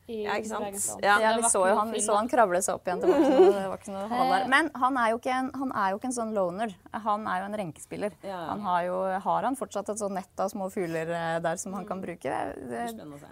[0.07, 1.01] Ja, ikke sant?
[1.01, 1.14] Ja.
[1.23, 3.01] Ja, vi så jo han, vi så han kravle seg opp igjen.
[3.01, 4.49] Det var ikke noe, det var ikke noe hold der.
[4.55, 6.75] Men han er, jo ikke en, han er jo ikke en sånn loner.
[7.07, 8.19] Han er jo en renkespiller.
[8.29, 11.77] Han har jo har han fortsatt et sånn nett av små fugler eh, der som
[11.79, 12.37] han kan bruke.
[12.69, 12.85] Det,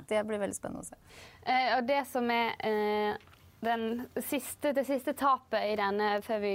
[0.08, 0.96] det blir veldig spennende å se.
[1.44, 3.28] Eh, og det som er eh,
[3.62, 6.54] den siste, det siste tapet i denne, før vi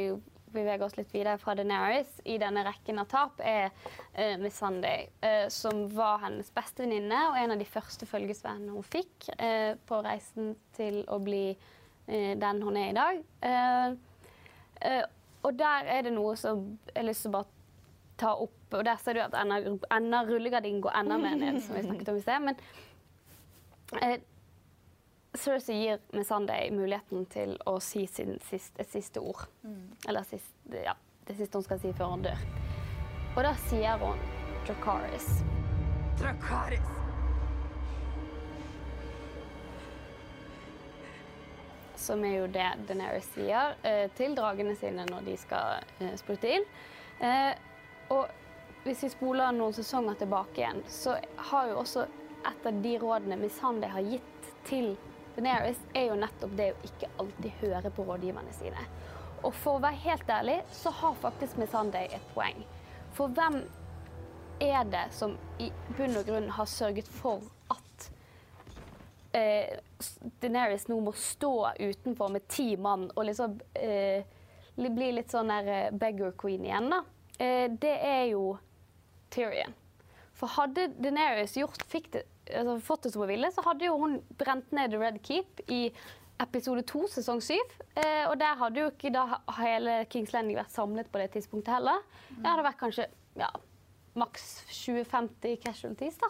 [0.53, 5.07] beveger oss litt videre fra Daenerys, i denne rekken av tap, er uh, Miss Sunday,
[5.23, 9.73] uh, som var hennes beste venninne og en av de første følgesvennene hun fikk uh,
[9.87, 11.49] på reisen til å bli
[12.07, 13.17] den hun er i dag.
[15.43, 17.51] Og der er det noe som jeg har lyst til å bare
[18.15, 21.83] ta opp, og der ser du at enda, rullegardinen går enda mer ned, som vi
[21.83, 22.47] snakket om i sted.
[22.47, 24.23] men
[25.37, 29.47] Cersei gir Missandei muligheten til å si sin siste, et siste ord.
[30.07, 30.95] Eller sist, ja,
[31.27, 32.47] det siste hun skal si før hun dør.
[33.35, 34.17] Og da sier hun
[34.67, 35.27] Dracaris.
[41.95, 46.49] Som er jo det Daenerys sier eh, til dragene sine når de skal eh, sprute
[46.57, 46.67] ild.
[47.21, 47.53] Eh,
[48.15, 48.27] og
[48.85, 51.17] hvis vi spoler noen sesonger tilbake igjen, så
[51.51, 52.07] har jo også
[52.47, 54.93] et av de rådene Missandei har gitt til
[55.37, 58.85] Daenerys, er jo nettopp det å ikke alltid høre på rådgiverne sine.
[59.45, 62.63] Og for å være helt ærlig, så har faktisk Missandei et poeng.
[63.13, 63.61] For hvem
[64.59, 68.07] er det som i bunn og grunn har sørget for at
[69.37, 69.77] eh,
[70.41, 74.25] Daenerys nå må stå utenfor med ti mann og liksom eh,
[74.77, 77.03] bli litt sånn der eh, beggar queen igjen, da?
[77.37, 78.55] Eh, det er jo
[79.33, 79.77] Tyrion.
[80.37, 83.97] For hadde Daenerys gjort, fikk det, altså, fått det som hun ville, så hadde jo
[83.97, 85.81] hun brent ned The Red Keep i
[86.39, 87.77] episode to, sesong syv.
[87.97, 91.73] Eh, og der hadde jo ikke da hele Kings Landing vært samlet på det tidspunktet
[91.79, 92.03] heller.
[92.29, 93.07] Det hadde vært kanskje
[93.37, 93.49] ja,
[94.17, 96.29] maks 20-50 casualties, da.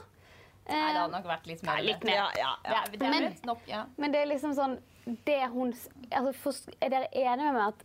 [0.68, 1.84] Nei, det hadde nok vært litt mer.
[1.84, 2.18] litt mer.
[2.18, 2.84] Ja, ja, ja.
[2.92, 3.86] Det det Men- nok, ja.
[3.96, 4.78] Men det er liksom sånn
[5.26, 5.74] det hun,
[6.12, 7.84] altså, for, Er dere enige med meg at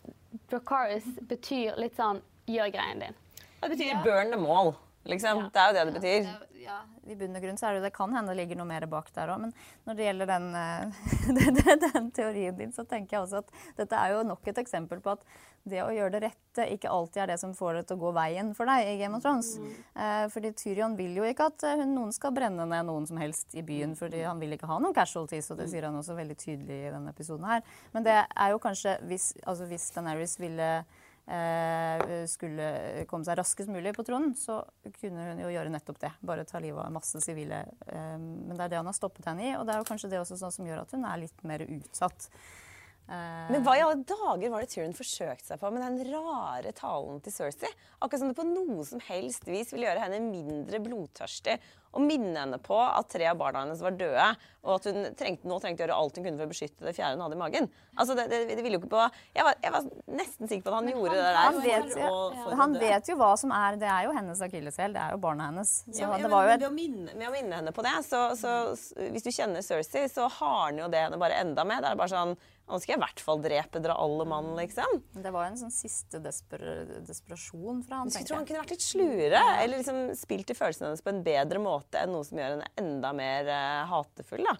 [0.51, 3.14] Dracaris betyr litt sånn gjør greien din?
[3.62, 4.75] Det betyr 'burn them all'.
[5.05, 5.47] Liksom.
[5.53, 6.33] Det er jo det det betyr.
[6.62, 6.77] Ja,
[7.11, 9.09] I bunn og grunn så er det det kan hende det ligger noe mer bak
[9.17, 9.41] der òg.
[9.43, 9.55] Men
[9.88, 11.01] når det gjelder den, eh,
[11.38, 15.03] den, den teorien din, så tenker jeg også at dette er jo nok et eksempel
[15.03, 15.27] på at
[15.67, 18.15] det å gjøre det rette ikke alltid er det som får det til å gå
[18.17, 19.53] veien for deg i Game of Thrones.
[19.95, 23.19] Eh, fordi Tyrion vil jo ikke at eh, hun, noen skal brenne ned noen som
[23.23, 26.19] helst i byen, fordi han vil ikke ha noen casualties, og det sier han også
[26.19, 27.62] veldig tydelig i denne episoden her.
[27.95, 30.75] Men det er jo kanskje hvis, altså hvis Daenerys ville
[32.29, 34.61] skulle komme seg raskest mulig på tronen, så
[34.99, 36.11] kunne hun jo gjøre nettopp det.
[36.21, 37.62] Bare ta livet av masse sivile.
[37.87, 40.12] Eh, men det er det han har stoppet henne i, og det er jo kanskje
[40.12, 42.29] det også sånn som gjør at hun er litt mer utsatt.
[43.09, 46.73] Eh, Men hva i alle dager var det Tyrion forsøkte seg på med den rare
[46.77, 47.71] talen til Cersei?
[48.01, 51.59] Akkurat som det på noe som helst vis ville gjøre henne mindre blodtørstig
[51.93, 54.29] og minne henne på at tre av barna hennes var døde,
[54.63, 56.95] og at hun trengte, nå trengte å gjøre alt hun kunne for å beskytte det
[56.97, 57.67] fjerde hun hadde i magen.
[57.99, 59.03] Altså, det, det, det ville jo ikke på
[59.35, 59.89] Jeg var, jeg var
[60.21, 61.39] nesten sikker på at han gjorde det der.
[61.41, 64.45] han for vet, for å han vet jo hva som er Det er jo hennes
[64.47, 64.95] akilleshæl.
[64.95, 65.75] Det er jo barna hennes.
[65.89, 67.75] Så Ja, ja, det men var jo ved, et å minne, ved å minne henne
[67.75, 71.43] på det, så, så så hvis du kjenner Cersei, så hardner jo det henne bare
[71.43, 71.83] enda mer.
[71.83, 72.37] Det er bare sånn
[72.73, 75.01] Nå skal jeg i hvert fall drepe dere alle mann, liksom.
[75.19, 76.63] Det var jo en sånn siste desper,
[77.05, 80.53] desperasjon fra han, Jeg skulle tenker tro han kunne vært litt sluere, eller liksom spilt
[80.55, 83.87] i følelsene hennes på en bedre måte enn noe som gjør henne enda mer uh,
[83.90, 84.45] hatefull.
[84.49, 84.57] Da.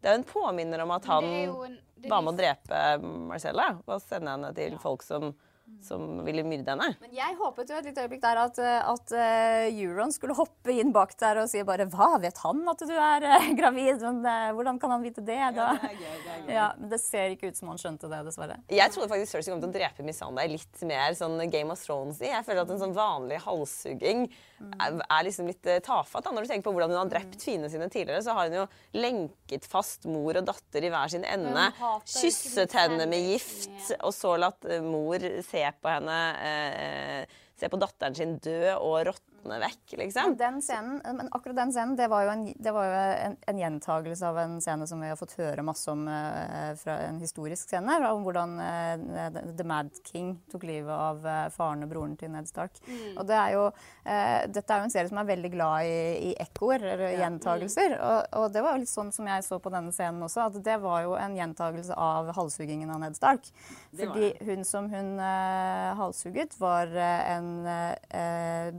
[0.00, 2.78] Det er jo en påminner om at han er en- var med å drepe
[3.28, 5.34] Marcella og sende henne til folk som,
[5.82, 6.88] som ville myrde henne.
[7.00, 10.92] Men jeg håpet jo et lite øyeblikk der at, at uh, Euron skulle hoppe inn
[10.94, 14.04] bak der og si bare Hva, vet han at du er uh, gravid?
[14.04, 15.38] Men uh, hvordan kan han vite det?
[15.56, 15.70] Da?
[16.50, 18.60] Ja, men det ser ikke ut som han skjønte det, dessverre.
[18.70, 22.20] Jeg trodde faktisk Cersei kom til å drepe Missandei litt mer sånn Game of Thrones
[22.22, 22.30] i.
[22.30, 26.26] Jeg føler at en sånn vanlig halshugging er, er liksom litt tafatt.
[26.26, 26.34] Da.
[26.34, 28.66] Når du tenker på hvordan hun har drept fiendene sine tidligere, så har hun jo
[29.00, 31.70] lenket fast mor og datter i hver sin ende.
[32.04, 38.14] Kysset henne med gift, og så latt mor se på henne eh, Se på datteren
[38.16, 40.32] sin død og råtne vekk, liksom.
[40.32, 43.36] Men, den scenen, men akkurat den scenen det var jo, en, det var jo en,
[43.52, 47.20] en gjentagelse av en scene som vi har fått høre masse om eh, fra en
[47.22, 47.98] historisk scene.
[48.10, 52.48] Om hvordan eh, The Mad King tok livet av eh, faren og broren til Ned
[52.50, 52.80] Stark.
[53.16, 53.66] Og det er jo,
[54.04, 57.96] eh, dette er jo en serie som er veldig glad i, i ekkoer, eller gjentagelser.
[57.98, 60.60] Og, og det var jo litt sånn som jeg så på denne scenen også, at
[60.64, 63.50] det var jo en gjentagelse av halshuggingen av Ned Stark.
[63.96, 68.72] Fordi hun som hun eh, halshugget, var eh, en eh,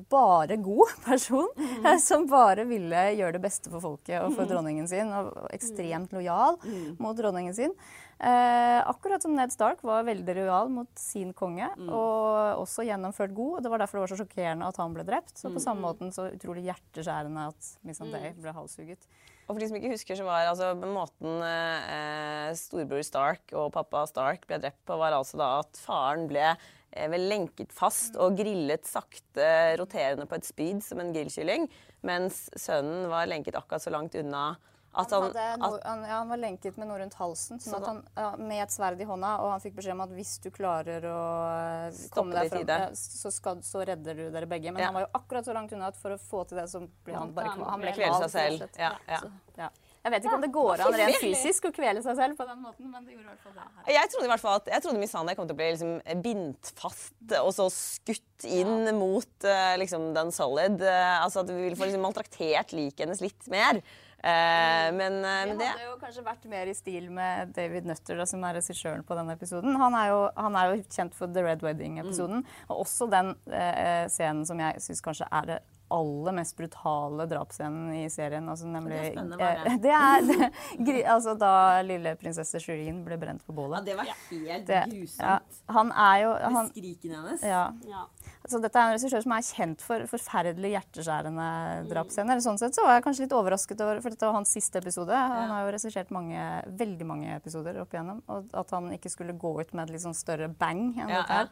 [0.52, 1.50] bare god person.
[1.58, 1.90] mm.
[2.04, 5.12] Som bare ville gjøre det beste for folket og for dronningen sin.
[5.12, 6.60] Og ekstremt lojal
[7.00, 7.76] mot dronningen sin.
[8.22, 13.56] Eh, akkurat som Ned Stark var veldig lojal mot sin konge, og også gjennomført god.
[13.58, 15.34] og Det var derfor det var så sjokkerende at han ble drept.
[15.40, 19.10] Så på samme måten så utrolig hjerteskjærende at Missandei ble halshugget.
[19.48, 24.06] Og for de som ikke husker, så var altså måten eh, storebror Stark og pappa
[24.08, 28.36] Stark ble drept på, var altså da at faren ble eh, vel lenket fast og
[28.38, 31.70] grillet sakte roterende på et spyd som en grillkylling,
[32.04, 34.58] mens sønnen var lenket akkurat så langt unna
[34.94, 37.80] at Han, han, noe, han, ja, han var lenket med noe rundt halsen sånn Sånn
[37.80, 39.30] at han, ja, med et sverd i hånda.
[39.40, 42.66] Og han fikk beskjed om at hvis du klarer å eh, Stoppe komme deg fram,
[42.68, 44.74] ja, så, skal, så redder du dere begge.
[44.76, 44.90] Men Ja.
[44.90, 47.16] han var jo akkurat så langt unna at for å få til det, så ble
[47.16, 47.64] han bare kvalm.
[47.64, 48.68] kva- han ble kveler seg selv.
[48.84, 49.22] Ja, ja.
[49.24, 49.32] Så,
[49.64, 49.70] ja.
[50.02, 52.62] Jeg vet ikke om det går an rent fysisk å kvele seg selv på den
[52.64, 53.66] måten, men det gjorde i hvert fall det.
[53.70, 53.90] her.
[53.94, 56.72] jeg trodde i hvert fall at jeg trodde Missandei kom til å bli liksom bindt
[56.80, 60.82] fast og så skutt inn mot eh, liksom den solid.
[60.82, 63.82] eh, altså at vi ville få liksom maltraktert liket hennes litt mer.
[64.22, 68.20] Uh, men, uh, det hadde det jo kanskje vært mer i stil med David Nutter,
[68.20, 69.74] da, som er regissøren på denne episoden.
[69.82, 72.44] Han er, jo, han er jo kjent for The Red Wedding-episoden.
[72.68, 75.58] Og også den uh, scenen som jeg syns kanskje er det
[75.92, 78.48] aller mest brutale drapsscenen i serien.
[78.50, 79.76] Altså, nemlig, Det er spennende, hva er det?
[79.86, 81.54] det er det, altså, da
[81.86, 83.86] lille prinsesse Shireen ble brent på bålet.
[83.86, 84.86] det var helt Det-
[85.20, 85.38] ja,
[85.70, 87.44] han er jo han, Skrikene hennes.
[87.44, 88.06] ja, Ja.
[88.50, 91.50] Så dette er en regissør som er kjent for forferdelig hjerteskjærende
[91.92, 92.40] drapsscener.
[92.42, 95.14] Sånn sett så var jeg kanskje litt overrasket over, for dette var hans siste episode.
[95.14, 96.42] Han har jo regissert mange,
[96.82, 98.24] veldig mange episoder opp igjennom.
[98.34, 101.22] Og at han ikke skulle gå ut med et litt sånn større bang enn Ja,
[101.22, 101.50] dette her.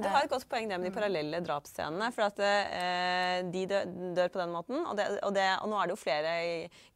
[0.00, 2.10] Du har et godt poeng det med de parallelle drapsscenene.
[2.16, 4.82] For at eh, de dør, dør på den måten.
[4.82, 6.34] Og, det, og, det, og nå er det jo flere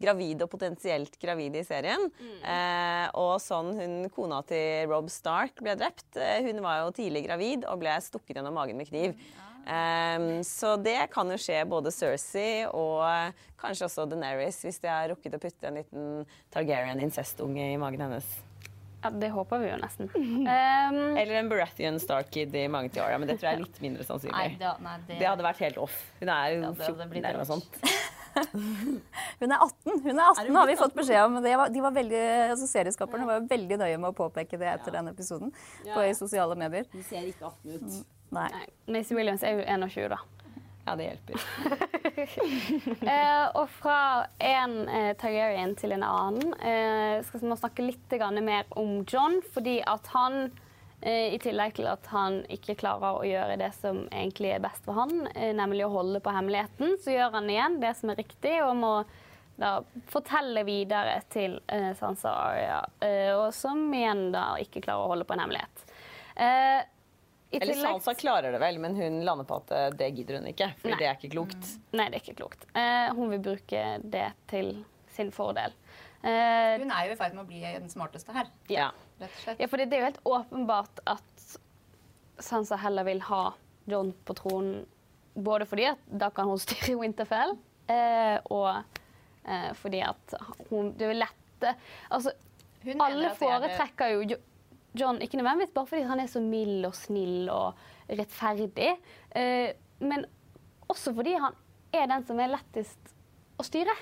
[0.03, 2.11] gravide og potensielt gravide i serien.
[2.43, 6.11] Eh, og sånn hun, kona til Rob Stark ble drept.
[6.17, 9.19] Eh, hun var jo tidlig gravid og ble stukket gjennom magen med kniv.
[9.65, 14.91] Um, så det kan jo skje både Cersei og eh, kanskje også Deneris hvis de
[14.93, 18.29] har rukket å putte en liten Targaryen-incestunge i magen hennes.
[19.05, 20.09] Ja, det håper vi jo nesten.
[20.17, 24.07] Um, Eller en Baratheon Starkid i mange tiåra, men det tror jeg er litt mindre
[24.09, 24.35] sannsynlig.
[24.35, 25.99] Nei, da, nei, det, Det hadde vært helt off.
[26.23, 27.81] Hun er jo Ja, det hadde 14 eller noe sånt.
[28.35, 31.37] Hun er 18, hun er 18 har vi fått beskjed om.
[31.45, 34.97] Det var, de var veldig, altså Serieskaperne var veldig nøye med å påpeke det etter
[34.97, 35.53] den episoden
[35.85, 36.89] på i sosiale medier.
[36.91, 38.01] Hun ser ikke 18 ut.
[38.35, 38.49] Nei.
[38.51, 40.19] nei, Macy Williams er jo 21, da.
[40.85, 41.41] Ja, det hjelper.
[43.05, 48.69] Eh, og fra en eh, Targaryen til en annen eh, skal vi snakke litt mer
[48.79, 50.47] om John, fordi at han
[51.01, 54.87] eh, i tillegg til at han ikke klarer å gjøre det som egentlig er best
[54.87, 58.21] for han, eh, nemlig å holde på hemmeligheten, så gjør han igjen det som er
[58.23, 58.95] riktig, og må
[59.61, 59.77] da
[60.11, 62.81] fortelle videre til eh, Sansa Aria.
[63.41, 65.89] Og som igjen da ikke klarer å holde på en hemmelighet.
[67.55, 70.41] I Eller tillegg- Sansa klarer det vel, men hun lander på at eh, det gidder
[70.41, 70.69] hun ikke.
[70.83, 71.69] For det er ikke klokt.
[71.95, 72.67] Nei, det er ikke klokt.
[72.75, 74.73] Uh, hun vil bruke det til
[75.15, 75.73] sin fordel.
[76.25, 78.89] Uh, Hun er jo i ferd med å bli den smarteste her, Ja.
[79.21, 79.61] rett og slett.
[79.61, 81.45] ja, for det er jo helt åpenbart at
[82.43, 83.43] Sansa heller vil ha
[83.87, 84.87] John på tronen.
[85.35, 87.57] Både fordi at da kan hun styre Winterfell,
[87.91, 88.85] uh, og
[89.45, 90.35] eh, fordi at
[90.71, 91.73] hun Det er jo lette
[92.11, 92.31] Altså,
[92.85, 94.43] Hun alle er foretrekker jo Jo-
[94.95, 97.75] John, ikke nødvendigvis bare fordi han er så mild og snill og
[98.09, 98.93] rettferdig,
[99.35, 100.27] eh, men
[100.93, 101.57] også fordi han
[101.95, 103.15] er den som er lettest
[103.59, 103.95] å styre.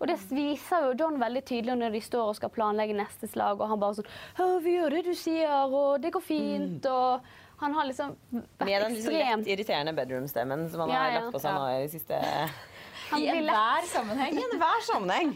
[0.00, 3.60] Og det viser jo John veldig tydelig når de står og skal planlegge neste slag,
[3.60, 4.08] og han bare sånn
[4.40, 7.20] «Å, 'Vi gjør det du sier, og det går fint', og
[7.60, 11.34] han har liksom vært ekstremt Med den litt irriterende bedroom-stemmen som han Ja, har lagt
[11.34, 11.58] på seg Ja.
[11.58, 12.16] nå i siste.
[13.10, 14.36] Han I enhver sammenheng.
[14.36, 15.32] I enhver sammenheng.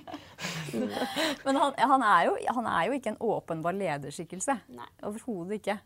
[1.44, 4.56] Men han, han, er jo, han er jo ikke en åpenbar lederskikkelse.
[5.02, 5.78] Overhodet ikke.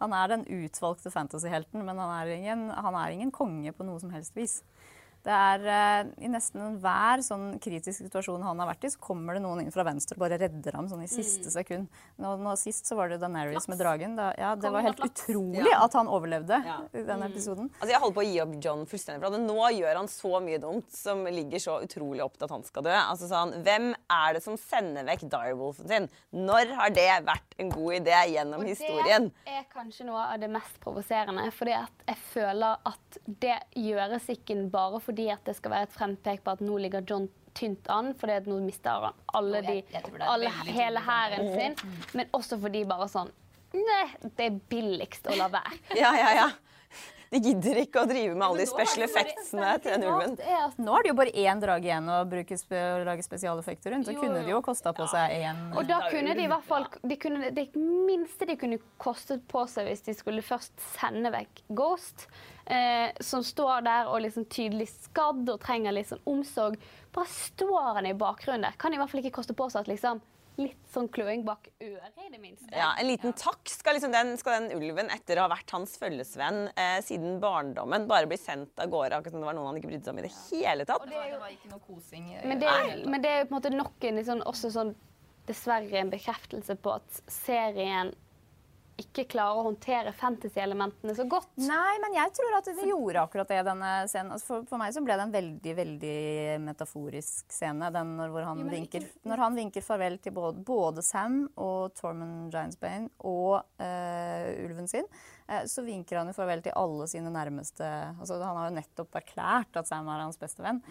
[0.00, 4.00] Han er den utvalgte fantasyhelten, men han er, ingen, han er ingen konge på noe
[4.00, 4.60] som helst vis.
[5.24, 9.36] Det er uh, I nesten enhver sånn kritisk situasjon han har vært i, så kommer
[9.36, 11.88] det noen inn fra venstre og bare redder ham sånn i siste sekund.
[12.20, 14.16] Nå, nå Sist så var det Daenerys med dragen.
[14.18, 15.84] Da, ja, det var helt utrolig Ja.
[15.84, 16.78] at han overlevde Ja.
[16.92, 17.70] i den episoden.
[17.78, 19.20] Altså, jeg holder på å gi opp John fullstendig.
[19.24, 22.54] For at nå gjør han så mye dumt som ligger så utrolig opp til at
[22.56, 22.96] han skal dø.
[22.96, 26.08] Altså sånn, Hvem er det som sender vekk Direwolfen sin?
[26.32, 29.30] Når har det vært en god idé gjennom historien?
[29.44, 31.46] Det er kanskje noe av det mest provoserende.
[31.52, 35.94] Fordi at jeg føler at det gjøres ikke bare fordi at det skal være et
[35.94, 39.76] frempek på at nå ligger John tynt an, fordi at nå mister han alle de,
[40.22, 41.78] alle, hele hæren sin.
[42.14, 43.32] Men også fordi bare sånn
[43.70, 45.76] Nei, det er billigst å la være.
[46.00, 46.48] Ja, ja, ja.
[47.30, 50.32] De gidder ikke å drive med alle de special effectsene til den ulven.
[50.40, 54.08] Det at Nå er det jo bare én drage igjen å lage spesialeffekter rundt.
[54.10, 56.88] Så kunne de jo kosta på seg én Og da kunne de i hvert fall
[57.06, 61.62] de kunne, Det minste de kunne kostet på seg hvis de skulle først sende vekk
[61.70, 62.26] Ghost,
[62.70, 66.78] eh, som står der og liksom tydelig skadd og trenger litt sånn omsorg,
[67.14, 68.76] bare står han i bakgrunnen der.
[68.80, 70.22] Kan i hvert fall ikke koste på seg at liksom
[70.60, 72.68] litt sånn kløing bak øret, i det minste.
[72.76, 75.94] Ja, En liten takk skal, liksom den, skal den ulven, etter å ha vært hans
[75.96, 79.16] følgesvenn eh, siden barndommen, bare bli sendt av gårde.
[79.16, 81.06] Akkurat som det var noen han ikke brydde seg om i det hele tatt.
[81.08, 82.26] Det var ikke noe kosing.
[82.44, 84.92] Men det, er- men det er jo på en måte nok en liksom, også sånn,
[85.48, 88.12] dessverre en bekreftelse på at serien
[89.00, 91.50] ikke klarer å håndtere fantasy-elementene så godt.
[91.60, 94.34] Nei, men jeg tror at vi gjorde akkurat det i denne scenen.
[94.36, 96.14] Altså for, for meg så ble det en veldig veldig
[96.66, 97.90] metaforisk scene.
[97.94, 102.52] Den når, hvor han, vinker, når han vinker farvel til både, både Sam og Tormund
[102.54, 105.08] Giantsbane og eh, ulven sin.
[105.48, 107.86] eh, så vinker han jo farvel til alle sine nærmeste
[108.20, 110.82] altså Han har jo nettopp erklært at Sam er hans beste venn.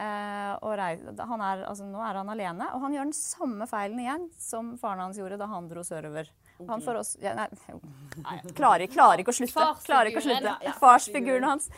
[0.00, 3.66] Eh, og rei, han er, altså, nå er han alene, og han gjør den samme
[3.68, 6.30] feilen igjen som faren hans gjorde da han dro sørover.
[6.68, 9.66] Han får også ja, Nei, klarer, klarer ikke å slutte.
[9.86, 10.74] Klarer ikke å slutte.
[10.80, 11.70] Farsfiguren hans.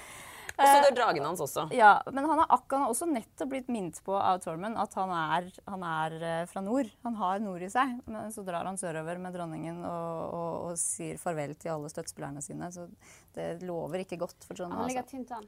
[0.59, 1.67] Og så dør dragen hans også.
[1.75, 5.49] Ja, men han har akkurat også nettopp blitt minnet på av Tormund at han er,
[5.69, 6.91] han er eh, fra nord.
[7.07, 7.97] Han har nord i seg.
[8.07, 12.43] Men så drar han sørover med dronningen og, og, og sier farvel til alle støttespillerne
[12.45, 12.69] sine.
[12.75, 12.89] Så
[13.37, 14.75] det lover ikke godt for John.
[14.77, 15.03] Altså.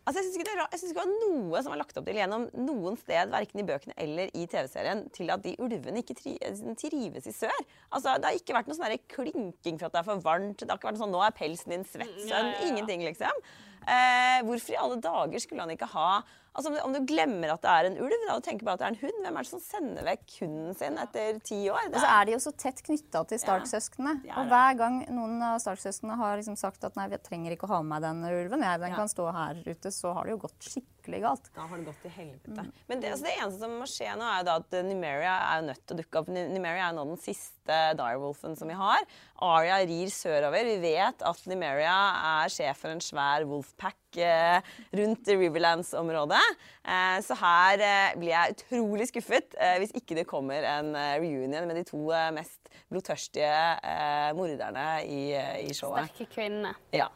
[0.06, 2.96] Altså, jeg syns ikke, ikke det var noe som var lagt opp til gjennom noen
[3.00, 6.36] sted, verken i bøkene eller i TV-serien, til at de ulvene ikke tri
[6.80, 7.60] trives i sør.
[7.90, 10.58] Altså, Det har ikke vært noe sånn klinking for at det er for varmt.
[10.62, 12.52] Det har ikke vært noe sånn 'nå er pelsen din svett', sønn.
[12.70, 13.44] Ingenting, liksom.
[13.86, 16.22] Eh, hvorfor i alle dager skulle han ikke ha
[16.54, 18.74] Altså om, du- om du glemmer at det er en ulv da, og tenker bare
[18.74, 21.56] at det er en hund, hvem er det som sender vekk hunden sin etter ti
[21.66, 21.88] år?
[21.90, 24.12] Og så er de jo så tett knytta til Stark-søsknene.
[24.30, 27.66] er Og hver gang noen av Stark-søsknene har liksom sagt at nei, vi trenger ikke
[27.66, 28.94] å ha med meg den ulven, jeg, den Ja.
[28.94, 30.93] kan stå her ute, så har det jo gått skikkelig
[31.24, 31.50] galt.
[31.54, 32.68] Da har det gått til helvete.
[32.88, 35.34] Men det, altså det eneste som må skje nå, er jo da at Nymeria Numeria
[35.48, 36.30] er jo nødt til å dukke opp.
[36.32, 39.04] Nymeria Numeria er nå den siste direwolfen som vi har.
[39.44, 40.68] Arya rir sørover.
[40.68, 41.96] Vi vet at Numeria
[42.30, 46.42] er sjef for en svær wolfpack eh, rundt Riverlands-området.
[46.84, 51.16] Eh, så her eh, blir jeg utrolig skuffet eh, hvis ikke det kommer en eh,
[51.22, 55.22] reunion med de to eh, mest blodtørstige eh, morderne i,
[55.64, 56.10] i showet.
[56.10, 56.74] Sterke kvinnene.
[56.94, 57.08] Ja.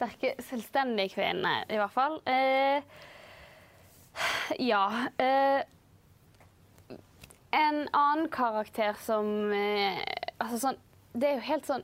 [0.00, 2.14] Sterke, selvstendige kvinner, i hvert fall.
[2.24, 2.80] Eh,
[4.64, 4.84] ja.
[5.20, 5.60] Eh,
[7.52, 9.98] en annen karakter som eh,
[10.38, 10.76] Altså sånn
[11.12, 11.82] Det er jo helt sånn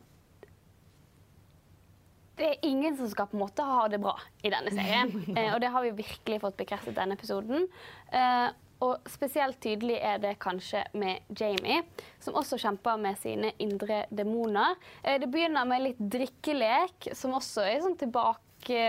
[2.37, 4.13] det er ingen som skal på en måte ha det bra
[4.45, 5.09] i denne serien.
[5.39, 7.65] Eh, og det har vi virkelig fått bekreftet denne episoden.
[8.13, 8.51] Eh,
[8.85, 11.83] og spesielt tydelig er det kanskje med Jamie,
[12.21, 14.77] som også kjemper med sine indre demoner.
[15.03, 18.83] Eh, det begynner med litt drikkelek, som også er sånn tilbake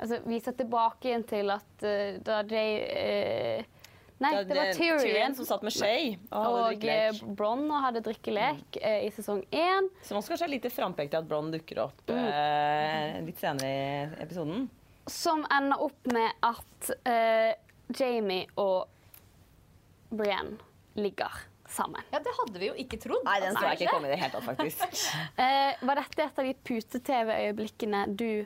[0.00, 3.66] Altså viser tilbake igjen til at eh, da Jay eh,
[4.20, 5.34] Nei, det var Tyrion.
[5.36, 7.20] som satt med Shay og Og eh,
[7.84, 9.06] hadde drikkelek mm.
[9.06, 9.88] i sesong én.
[10.04, 12.26] Som også kanskje er litt frampekt til at Bronn dukker opp Mm.
[12.28, 14.68] eh, litt senere i episoden.
[15.08, 17.54] Som ender opp med at eh,
[17.96, 18.88] Jamie og
[20.10, 20.58] Brienne
[20.98, 21.32] ligger
[21.70, 22.02] sammen.
[22.10, 23.22] Ja, det hadde vi jo ikke trodd.
[23.26, 25.04] Nei, den så jeg ikke komme i det hele tatt, faktisk.
[25.40, 28.44] Eh, var dette et av de pute-TV-øyeblikkene du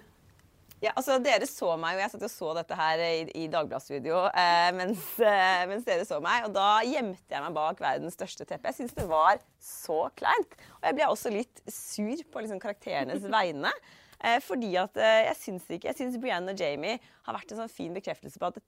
[0.84, 4.20] Ja, altså Dere så meg, og jeg satt og så dette her i, i Dagbladet-studio
[4.28, 6.44] eh, mens, eh, mens dere så meg.
[6.48, 8.68] Og da gjemte jeg meg bak verdens største teppe.
[8.68, 10.58] Jeg syns det var så kleint.
[10.82, 13.72] Og jeg ble også litt sur på liksom, karakterenes vegne.
[14.20, 17.64] Eh, fordi at eh, jeg syns ikke Jeg syns Brianne og Jamie har vært en
[17.64, 18.60] sånn fin bekreftelse på at,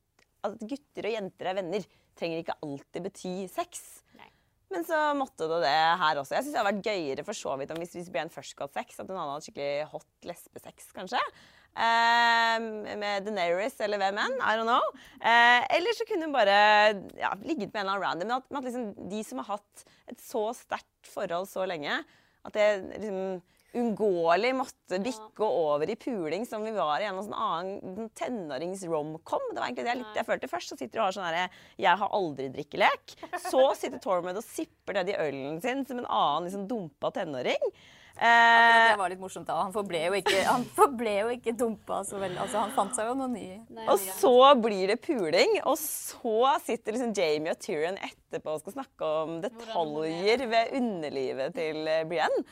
[0.45, 1.87] at gutter og jenter er venner.
[2.17, 3.87] Trenger ikke alltid bety sex.
[4.73, 6.35] Men så måtte det det her også.
[6.35, 8.81] Jeg synes det hadde vært gøyere for så vidt om hvis, Brienne først skulle hatt
[8.81, 11.21] sex, at hun hadde hatt skikkelig hot lesbesex, kanskje.
[11.77, 12.57] Eh,
[12.99, 14.37] med Daenerys eller hvem enn.
[14.41, 14.91] I don't know.
[15.21, 16.59] Eh, eller så kunne hun bare
[17.21, 18.33] ja, ligget med en eller annen random.
[18.33, 22.01] Men at, at liksom, de som har hatt et så sterkt forhold så lenge,
[22.47, 23.21] at det liksom
[23.77, 29.51] uunngåelig måtte bikke over i puling som vi var i en sånn annen tenårings-romcom.
[29.53, 30.73] Det var egentlig det jeg, litt, jeg følte først.
[30.73, 33.17] Så sitter du og har sånn herre 'jeg har aldri drikkelek'.
[33.51, 37.71] Så sitter Tormod og sipper ned i ølen sin som en annen liksom dumpa tenåring.
[38.17, 39.59] Eh, Det var litt morsomt da.
[39.61, 42.39] Han forble jo ikke, han forble jo ikke dumpa så veldig.
[42.47, 43.61] Altså, han fant seg jo noe ny.
[43.85, 48.79] og så blir det puling, og så sitter liksom Jamie og Tyrion etterpå og skal
[48.79, 52.47] snakke om detaljer ved underlivet til eh, Brienne.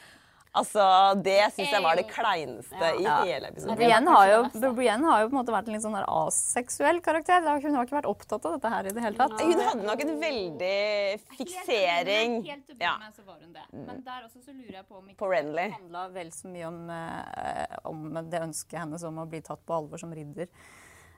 [0.55, 0.85] Altså,
[1.25, 3.75] Det syns jeg var det kleineste i hele episoden.
[3.79, 7.43] Brienne har, jo, Brienne har jo på en måte vært en litt sånn aseksuell karakter.
[7.43, 9.35] Hun har ikke vært opptatt av dette her i det hele tatt.
[9.41, 10.79] Hun hadde nok en veldig
[11.35, 13.67] fiksering Helt til å ja, begynne med så var hun det.
[13.75, 16.81] Men der også så lurer jeg på om ikke det handla vel så mye om,
[16.95, 20.51] eh, om det ønsket hennes om å bli tatt på alvor som ridder.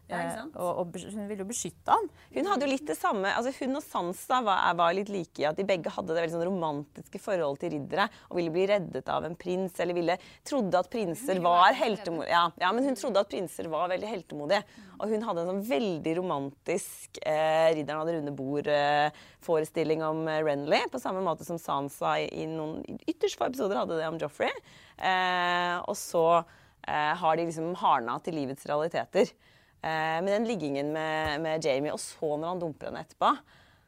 [0.06, 2.08] Eh, og, og hun ville jo beskytte han.
[2.34, 5.46] Hun hadde jo litt det samme, altså hun og Sansa var, var litt like i
[5.48, 9.10] at de begge hadde det veldig sånn romantiske forholdet til riddere og ville bli reddet
[9.10, 12.30] av en prins, eller ville, trodde at prinser var heltemodige.
[12.30, 14.62] Ja, ja, men hun trodde at prinser var veldig heltemodige.
[14.96, 20.78] Og hun hadde en sånn veldig romantisk eh, Ridderen hadde runde bord-forestilling om eh, Renly,
[20.92, 24.54] på samme måte som Sansa i, i noen ytterst få episoder hadde det om Joffrey.
[24.96, 29.34] Eh, og så eh, har de liksom hardna til livets realiteter.
[29.82, 33.36] Eh, men den liggingen med, med Jamie, og så når han dumper henne etterpå.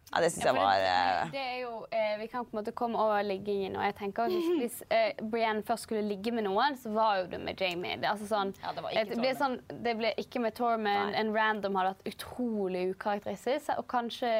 [0.08, 2.72] Ja, det syns jeg var det, eh, det jo, eh, Vi kan på en måte
[2.72, 3.76] komme over liggingen.
[3.76, 7.26] og jeg tenker Hvis, hvis eh, Brienne først skulle ligge med noen, så var jo
[7.26, 7.96] det med Jamie.
[7.96, 11.14] Det, altså sånn, Ja, det var ikke ble sånn, det ble ikke med Tormund.
[11.14, 13.74] En random hadde vært utrolig ukarakteristisk.
[13.76, 14.32] Og kanskje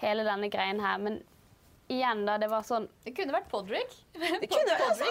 [0.00, 0.96] hele denne greien her.
[0.98, 1.20] Men
[1.92, 2.38] igjen, da.
[2.40, 3.92] Det var sånn Det kunne vært Podrick.
[4.12, 5.08] det kunne, altså,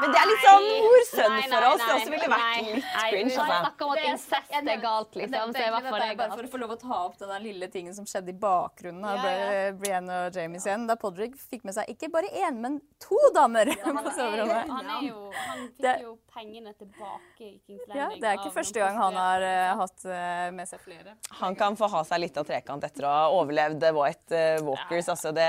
[0.00, 1.78] Men det er litt sånn mor-sønn-forhold.
[1.84, 3.30] Det også ville vært nei, litt nei, cringe.
[3.30, 3.60] Vi Altså.
[3.64, 5.54] snakker om at incest er galt, liksom.
[5.54, 7.32] Så i hvert fall det er bare for å få lov å ta opp den
[7.34, 11.36] der lille tingen som skjedde i bakgrunnen av Bri- Brienne og Jamie igjen, da Podrick
[11.40, 14.68] fikk med seg ikke bare én, men to damer på soverommet.
[14.70, 15.08] Han, han
[15.68, 18.20] fikk Det- jo pengene tilbake i Kings Ja, Landing.
[18.20, 21.12] det er ikke første gang han har eh, hatt eh, med seg flere.
[21.40, 25.08] Han kan få ha seg litt av trekant etter å ha overlevd White eh, Walkers.
[25.14, 25.46] Altså, det,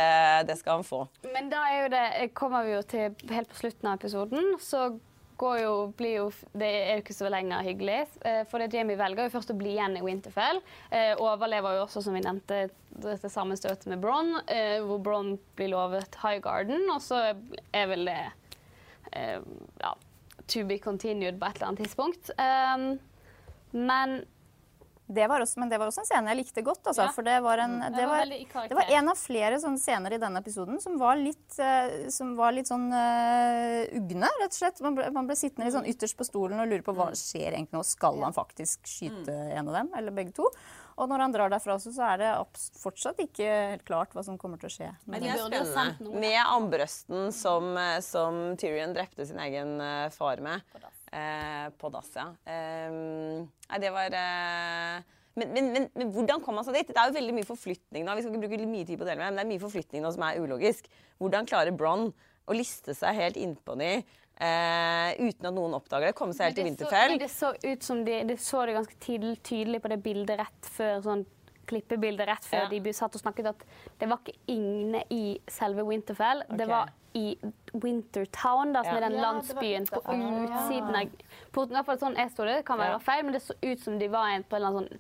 [0.48, 1.04] det skal han få.
[1.30, 2.06] Men da er jo det,
[2.38, 4.88] kommer vi jo til helt på slutten av episoden, så
[5.36, 7.98] jo, jo, det er jo ikke så lenger hyggelig.
[8.26, 10.62] eh, For Jamie velger jo først å bli igjen i Winterfell.
[10.90, 12.70] Eh, overlever jo også, som vi nevnte,
[13.04, 17.20] dette sammenstøtet med Bronn, eh, hvor Bronn blir lovet High Garden, og så
[17.76, 18.22] er vel det
[19.12, 19.44] eh,
[19.84, 19.92] ja,
[20.48, 22.32] to be continued på et eller annet tidspunkt.
[22.40, 22.96] Um,
[23.76, 24.22] Men
[25.08, 26.88] Det var også, men det var også en scene jeg likte godt.
[26.88, 27.12] Altså, Ja.
[27.14, 30.20] For det var, en, det det, var det var en av flere sånne scener i
[30.22, 34.82] denne episoden som var litt, eh, som var litt sånn uh, ugne, rett og slett.
[34.82, 37.54] Man ble, man ble sittende litt sånn ytterst på stolen og lure på hva skjer
[37.54, 37.84] egentlig nå.
[37.86, 40.50] Skal han faktisk skyte en av dem, eller begge to?
[40.96, 42.34] Og når han drar derfra også, så er det
[42.80, 43.46] fortsatt ikke
[43.76, 44.92] helt klart hva som kommer til å skje.
[45.06, 46.18] Men det er spennende.
[46.24, 49.78] Med Ambrøsten som, eh, som Tyrion drepte sin egen
[50.16, 50.64] far med.
[51.16, 52.26] Eh, på dass, ja.
[52.52, 55.04] Ehm, nei, det var eh,
[55.40, 56.92] men, men, men, men hvordan kom han seg dit?
[56.92, 58.16] Det er jo veldig mye forflytning nå.
[58.18, 60.26] Vi skal ikke bruke mye tid på det, men det er mye forflytning nå som
[60.28, 60.90] er ulogisk.
[61.24, 62.10] Hvordan klarer Bronn
[62.46, 66.18] å liste seg helt innpå de eh, uten at noen oppdager det?
[66.20, 67.16] Komme seg helt til Winterfell?
[67.22, 70.72] Det så ut som de, de så det ganske tydelig, tydelig på det bildet rett
[70.76, 71.26] før sånn
[71.66, 72.70] klippebildet rett før Ja.
[72.80, 73.64] de satt og snakket at
[74.00, 76.44] det var ikke inne i selve Winterfell.
[76.56, 77.38] Det var i
[77.74, 78.98] Wintertown, da, som Ja.
[78.98, 81.10] er den Ja, landsbyen på utsiden av
[81.54, 81.72] porten.
[81.72, 82.56] I hvert fall sånn jeg så det.
[82.58, 82.98] Det kan være Ja.
[83.00, 85.00] feil, men det så ut som de var på en eller annen sånn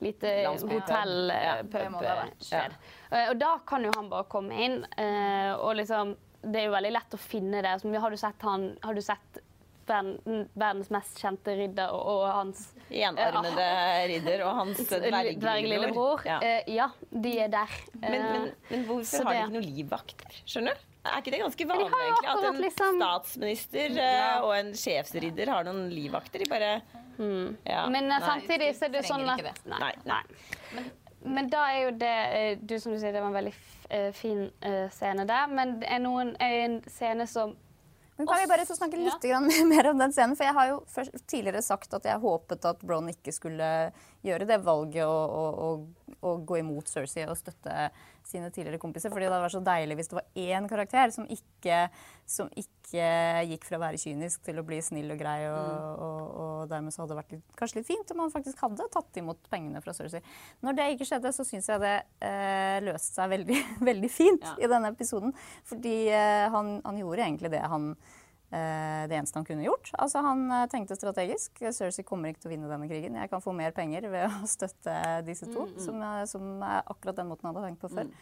[0.00, 0.70] lite hotellpub.
[0.72, 1.30] hotell
[2.50, 2.68] Ja, eh.
[3.12, 6.72] Eh, Og da kan jo han bare komme inn, eh, og liksom Det er jo
[6.72, 8.00] veldig lett å finne det.
[8.00, 9.38] Har du sett han Har du sett
[9.88, 13.66] verden, verdens mest kjente ridder og, og hans Enarmede
[14.10, 16.24] ridder og hans dverglillebror.
[16.28, 16.38] Ja.
[16.44, 17.76] Eh, ja, de er der.
[18.00, 20.40] Men, men, Eh, men hvorfor så har de ikke noen livvakter?
[20.44, 20.88] Skjønner du?
[21.02, 24.40] Er ikke det ganske vanlig egentlig, at en liksom- statsminister ja.
[24.44, 26.44] og en sjefsridder har noen livvakter?
[26.44, 26.72] De bare
[27.64, 28.20] ja, Men eh, nei.
[28.20, 29.54] samtidig så er det sånn at det.
[29.68, 30.22] Nei, nei.
[30.74, 30.90] Men,
[31.34, 33.54] men da er jo det eh, Du som du sier, det var en veldig
[33.90, 35.50] eh, fin eh, scene der.
[35.52, 37.56] Men det er noen er en scene som
[38.22, 39.40] Men kan vi bare få snakke litt ja.
[39.72, 40.36] mer om den scenen?
[40.38, 43.66] For jeg har jo først, tidligere sagt at jeg håpet at Bron ikke skulle
[44.22, 47.88] gjøre det valget å, å, å, å gå imot Cersei og støtte
[48.28, 49.10] sine tidligere kompiser.
[49.12, 51.78] Fordi det hadde vært så deilig hvis det var én karakter som ikke,
[52.28, 53.06] som ikke
[53.48, 55.38] gikk fra å være kynisk til å bli snill og grei.
[55.50, 58.62] Og, og, og dermed så hadde det vært litt, kanskje litt fint om han faktisk
[58.64, 60.22] hadde tatt imot pengene fra Cersei.
[60.64, 61.94] Når det ikke skjedde, så syns jeg det
[62.28, 63.60] eh, løste seg veldig,
[63.90, 64.56] veldig fint Ja.
[64.62, 65.32] i denne episoden.
[65.68, 67.92] Fordi eh, han, han gjorde egentlig det han
[69.08, 69.90] det eneste han kunne gjort.
[69.98, 71.62] Altså Han eh, tenkte strategisk.
[71.72, 73.16] Cersei kommer ikke til å vinne denne krigen.
[73.16, 76.82] Jeg kan få mer penger ved å støtte disse to, Mm, som, er- som er
[76.92, 78.12] akkurat den måten han hadde tenkt på før.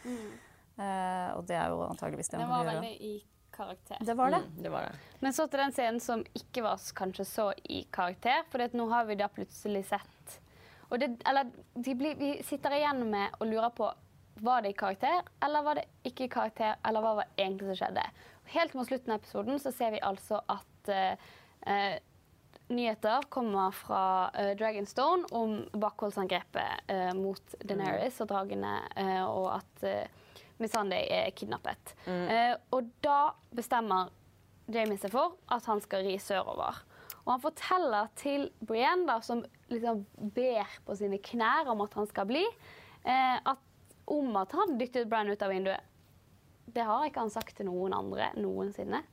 [0.81, 2.93] Eh, og det er jo antageligvis det Det han var vil gjøre.
[3.09, 3.97] i karakter.
[4.07, 4.39] Det var det.
[4.47, 4.93] Mm, det var det.
[5.19, 9.05] Men så til den scenen som ikke var kanskje så i karakter, for nå har
[9.09, 10.37] vi da plutselig sett
[10.91, 11.47] og det, eller,
[11.79, 13.85] de blir, Vi sitter igjen med og lurer på
[14.43, 17.77] var det i karakter, eller var det ikke i karakter, eller hva var egentlig som
[17.85, 18.03] skjedde.
[18.51, 21.29] Helt mot slutten av episoden så ser vi altså at eh,
[21.71, 21.99] eh,
[22.71, 29.83] nyheter kommer fra uh, Dragonstone om bakholdsangrepet uh, mot Daenerys og dragene, uh, og at
[29.83, 30.21] uh,
[30.61, 31.95] Missandei er kidnappet.
[32.07, 34.11] Eh, og da bestemmer
[34.71, 36.83] Jamie seg for at han skal ri sørover.
[37.23, 42.09] Og han forteller til Brienne, da, som liksom ber på sine knær om at han
[42.09, 42.43] skal bli,
[43.03, 43.61] eh, at,
[44.11, 45.87] om at han dyttet Brann ut av vinduet.
[46.73, 49.03] Det har ikke han sagt til noen andre noensinne.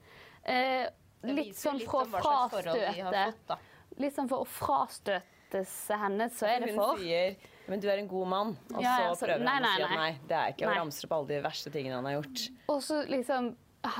[0.42, 0.86] Eh,
[1.28, 3.58] litt sånn for å frastøte
[3.98, 7.38] Litt sånn for å frastøte seg henne, så er det Hun sier
[7.68, 9.90] men du er en god mann, og Ja, så prøver nei, han å si at
[9.92, 10.12] nei.
[10.24, 10.68] det er ikke.
[10.70, 12.44] Og ramse opp alle de verste tingene han har gjort.
[12.72, 13.50] Og så liksom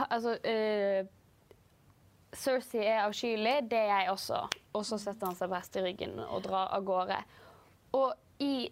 [0.08, 1.10] Altså uh,
[2.34, 4.40] Cersei er avskyelig, det er jeg også.
[4.76, 7.20] Og så setter han seg best i ryggen og drar av gårde.
[7.96, 8.68] Og i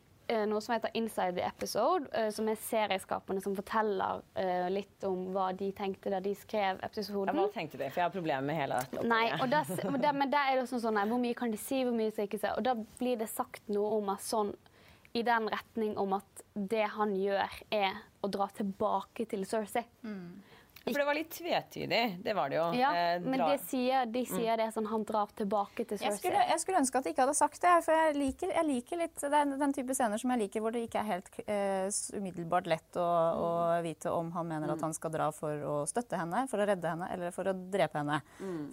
[0.49, 5.29] noe som heter Inside the Episode, eh, som er serieskaperne som forteller eh, litt om
[5.35, 7.37] hva de tenkte da de skrev episoden.
[7.37, 7.91] hva tenkte de?
[7.91, 9.05] for jeg har problemer med hele dette.
[9.07, 9.62] Nei, og da,
[10.12, 12.31] men der er det sånn sånn Hvor mye kan de si, hvor mye skal de
[12.31, 12.55] ikke si?
[12.57, 14.55] Og da blir det sagt noe om at sånn
[15.16, 19.87] i den retning om at det han gjør, er å dra tilbake til Cersei.
[20.87, 22.03] For det var litt tvetydig.
[22.22, 22.66] Det var det jo.
[22.78, 26.43] Ja, Eh, men de sier, de sier det sånn han drar tilbake til Jeg skulle,
[26.47, 27.72] jeg skulle ønske at de ikke hadde sagt det.
[27.84, 30.84] For jeg liker, jeg liker litt er den type scener som jeg liker, hvor det
[30.87, 33.49] ikke er helt eh, umiddelbart lett å, å
[33.84, 36.93] vite om han mener at han skal dra for å støtte henne, for å redde
[36.95, 38.20] henne, eller for å drepe henne.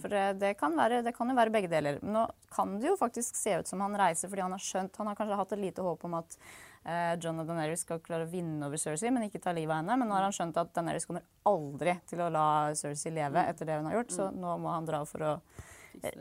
[0.03, 1.97] For det, det, kan være, det kan jo være begge deler.
[2.05, 5.09] Nå kan det jo faktisk se ut som han reiser fordi han har skjønt Han
[5.09, 6.37] har kanskje hatt et lite håp om at
[6.85, 9.81] eh, John og Daenerys skal klare å vinne over Cersei, men ikke ta livet av
[9.81, 9.97] henne.
[9.99, 12.47] Men nå har han skjønt at Daenerys kommer aldri til å la
[12.79, 15.33] Cersei leve etter det hun har gjort, så nå må han dra for å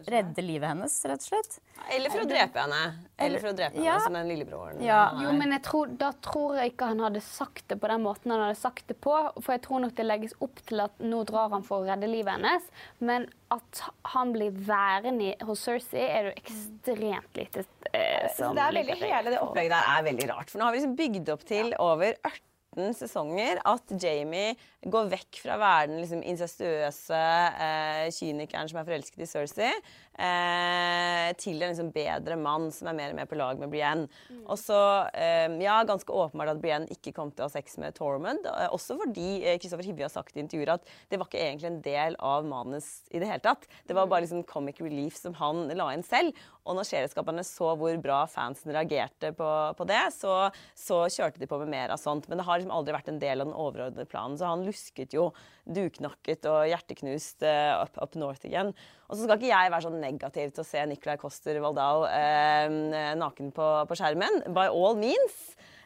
[0.06, 1.58] redde livet hennes, rett og slett.
[1.90, 2.80] Eller for å drepe henne.
[3.16, 4.82] Eller for å drepe henne som den lillebroren.
[4.84, 5.02] Ja.
[5.18, 8.34] Jo, men jeg tror, da tror jeg ikke han hadde sagt det på den måten
[8.34, 9.16] han hadde sagt det på.
[9.40, 12.10] For jeg tror nok det legges opp til at nå drar han for å redde
[12.10, 12.70] livet hennes.
[13.00, 13.82] Men at
[14.14, 18.96] han blir værende hos Cersei, er det jo ekstremt lite eh, som det er veldig,
[19.02, 20.52] hele det opplegget der er veldig rart.
[20.52, 22.51] For nå har vi liksom bygd opp til over 18
[22.96, 24.54] sesonger at Jamie
[24.88, 27.18] går vekk fra å være den liksom incestuøse
[27.66, 29.72] eh, kynikeren som er forelsket i Cersei,
[30.18, 34.08] eh, til en liksom bedre mann som er mer og mer på lag med Brienne.
[34.46, 37.94] Og så, eh, ja, ganske åpenbart at Brienne ikke kom til å ha sex med
[37.94, 38.44] Tormund.
[38.46, 41.70] eh, Også fordi eh, Kristoffer Hivju har sagt i intervjuer at det var ikke egentlig
[41.70, 43.66] en del av manus i det hele tatt.
[43.86, 46.36] Det var bare liksom comic relief som han la inn selv.
[46.62, 51.48] Og når serieskaperne så hvor bra fansen reagerte på, på det, så, så kjørte de
[51.50, 52.28] på med mer av sånt.
[52.28, 54.38] Men det har liksom aldri vært en del av den overordnede planen.
[54.38, 55.32] Så han lusket jo
[55.62, 58.72] duknakket og hjerteknust eh, up, up north igjen.
[59.08, 63.12] Og så skal ikke jeg være sånn negativ til å se Nicolai Coster Waldau eh,
[63.18, 64.42] naken på, på skjermen.
[64.54, 65.38] By all means.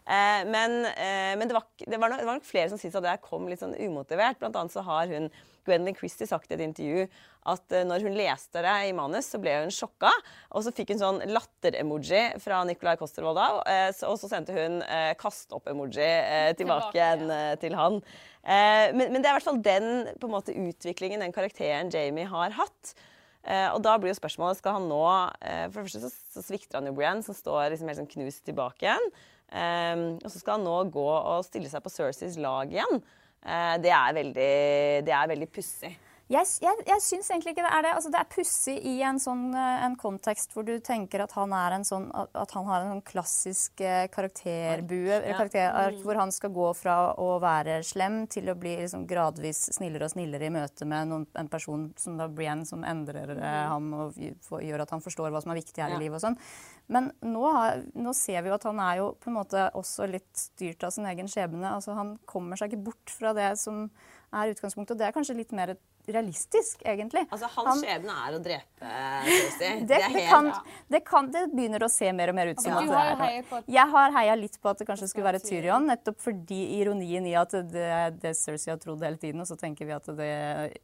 [0.06, 3.08] Eh, men men det, var, det, var nok, det var nok flere som syntes at
[3.08, 4.40] det kom litt sånn umotivert.
[4.40, 5.28] Blant annet så har hun
[5.66, 7.06] Gwendolyn Christie sagt i et intervju
[7.50, 10.10] at eh, når hun leste det i manus, så ble hun sjokka.
[10.56, 13.60] Og så fikk hun sånn latter-emoji fra Nicolai Coster Waldau.
[13.70, 17.30] Eh, og så sendte hun eh, kast-opp-emoji eh, tilbake igjen
[17.62, 18.00] til han.
[18.46, 19.88] Men, men det er i hvert fall den
[20.30, 22.92] måte, utviklingen den karakteren Jamie har hatt.
[23.74, 26.86] Og da blir jo spørsmålet skal han nå For det første så, så svikter han
[26.86, 29.10] jo Brienne, som står liksom helt sånn knust tilbake igjen.
[30.22, 33.02] Og så skal han nå gå og stille seg på Cerseys lag igjen.
[33.44, 34.50] Eh, det er veldig,
[35.32, 35.92] veldig pussig.
[36.26, 37.90] Jeg, jeg, jeg syns egentlig ikke det er det.
[37.94, 41.52] Altså, det er pussig i en sånn eh, en kontekst hvor du tenker at han,
[41.54, 45.36] er en sånn, at- han har en sånn klassisk eh, karakterbue, ja.
[45.38, 50.08] karakterark, hvor han skal gå fra å være slem til å bli liksom gradvis snillere
[50.08, 53.62] og snillere i møte med noen, en person som da blir en som endrer eh,
[53.70, 56.00] ham og gjør at han forstår hva som er viktig her Ja.
[56.00, 56.40] i livet og sånn.
[56.90, 60.10] Men nå, har, nå ser vi jo at han er jo på en måte også
[60.10, 61.70] litt styrt av sin egen skjebne.
[61.70, 63.84] Altså, han kommer seg ikke bort fra det som
[64.34, 65.76] er utgangspunktet, og det er kanskje litt mer
[66.08, 67.24] realistisk, egentlig.
[67.30, 68.90] Altså, hans Han- skjebne er å drepe
[69.26, 69.70] Cersei.
[69.86, 70.50] det, det, kan,
[70.92, 73.42] det, kan, det begynner å se mer og mer ut som Ja, at det er
[73.50, 73.62] det.
[73.76, 77.34] Jeg har heia litt på at det kanskje skulle være Tyrion, nettopp fordi ironien i
[77.38, 80.30] at det er det Cersei har trodd hele tiden, og så tenker vi at det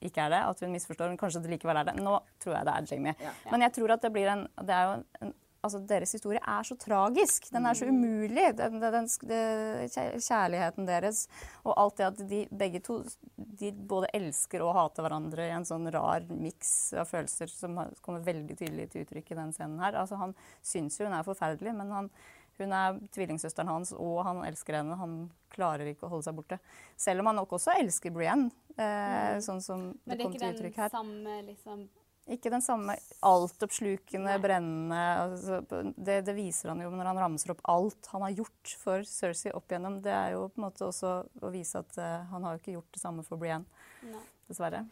[0.01, 1.97] ikke er det, at hun misforstår, men kanskje det likevel er det.
[2.03, 3.14] Nå tror jeg det er Jamie.
[3.53, 5.33] Men jeg tror at det blir en Det er jo en
[5.63, 7.47] Altså, Deres historie er så tragisk.
[7.55, 8.49] Den er så umulig.
[8.59, 11.29] Den, den, den, kjærligheten deres
[11.63, 12.99] og alt det at de begge to
[13.37, 18.25] de både elsker og hater hverandre i en sånn rar miks av følelser som kommer
[18.27, 19.99] veldig tydelig til uttrykk i den scenen her.
[20.03, 20.35] Altså, han
[20.67, 22.11] syns jo hun er forferdelig, men han,
[22.59, 24.99] hun er tvillingsøsteren hans, og han elsker henne.
[24.99, 25.17] Han
[25.53, 26.59] klarer ikke å holde seg borte.
[26.99, 30.35] Selv om han nok også elsker Brienne, eh, sånn som Men det det er kom
[30.35, 31.91] ikke til uttrykk den samme liksom
[32.31, 32.95] Ikke den samme
[33.27, 35.59] altoppslukende, brennende altså,
[35.97, 39.51] det, det viser han jo når han ramser opp alt han har gjort for Cersei
[39.51, 39.99] opp igjennom.
[40.05, 42.77] Det er jo på en måte også å vise at uh, han har jo ikke
[42.77, 43.66] gjort det samme for Brienne,
[44.07, 44.23] Nei.
[44.47, 44.85] dessverre.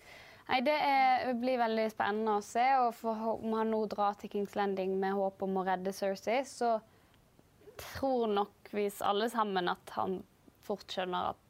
[0.51, 2.67] Nei, Det er, blir veldig spennende å se.
[2.83, 6.43] og for, Om han nå drar til Kings Landing med håp om å redde Cersei,
[6.43, 6.81] så
[7.79, 10.19] tror nok vi alle sammen at han
[10.67, 11.50] fort skjønner at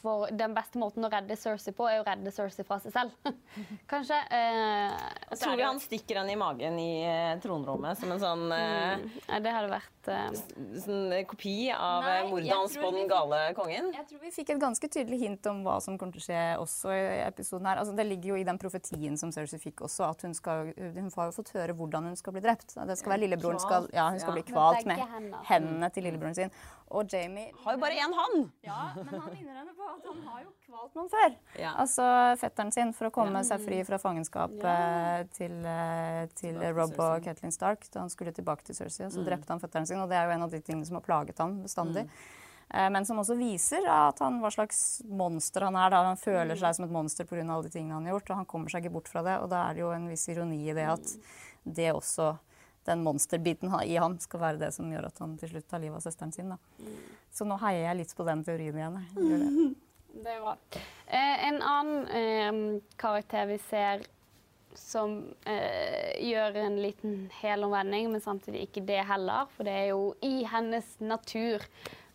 [0.00, 3.32] for den beste måten å redde Cersei på, er å redde Cersei fra seg selv.
[3.92, 4.18] Kanskje.
[4.32, 4.96] Eh,
[5.30, 8.90] jeg Tror vi han stikker henne i magen i eh, tronrommet som en sånn, eh,
[8.90, 10.38] Mm, Det hadde vært eh,
[10.84, 13.90] sånn kopi av eh, tror på den gale kongen?
[13.94, 16.42] Jeg tror vi fikk et ganske tydelig hint om hva som kommer til å skje
[16.64, 17.80] også i episoden her.
[17.82, 21.10] Altså, det ligger jo i den profetien som Cersei fikk også, at hun, skal, hun
[21.16, 22.76] har jo fått høre hvordan hun skal bli drept.
[22.76, 24.40] Det skal være lillebroren skal, ja, hun skal ja.
[24.40, 26.54] bli kvalt Med hendene til lillebroren sin.
[26.90, 28.48] Og Jamie Har jo bare én hånd!
[28.66, 31.36] Ja, men han minner henne på at han har jo kvalt noen før.
[31.60, 31.74] Ja.
[31.78, 32.06] Altså
[32.40, 35.22] fetteren sin for å komme seg fri fra fangenskap ja.
[35.36, 37.22] til, eh, til Rob og.
[37.22, 39.06] Catelyn Stark da han skulle tilbake til Cersei.
[39.06, 40.98] Og så drepte han fetteren sin, og det er jo en av de tingene som
[40.98, 42.08] har plaget ham bestandig.
[42.08, 42.36] Mm.
[42.70, 45.90] Men som også viser at han, hva slags monster han er.
[45.90, 46.04] Da.
[46.06, 47.42] Han føler seg som et monster pga.
[47.42, 49.40] alle de tingene han har gjort, og han kommer seg ikke bort fra det.
[49.42, 51.16] Og da er det jo en viss ironi i det at
[51.66, 52.32] det også
[52.88, 56.00] den monsterbiten i ham skal være det som gjør at han til slutt tar livet
[56.00, 56.54] av søsteren sin.
[56.54, 56.86] Da.
[57.32, 59.00] Så nå heier jeg litt på den teorien igjen.
[59.16, 59.70] jeg.
[60.10, 60.56] Det er bra.
[61.06, 64.02] Eh, en annen eh, karakter vi ser
[64.74, 70.12] som eh, gjør en liten helomvending, men samtidig ikke det heller, for det er jo
[70.26, 71.64] i hennes natur.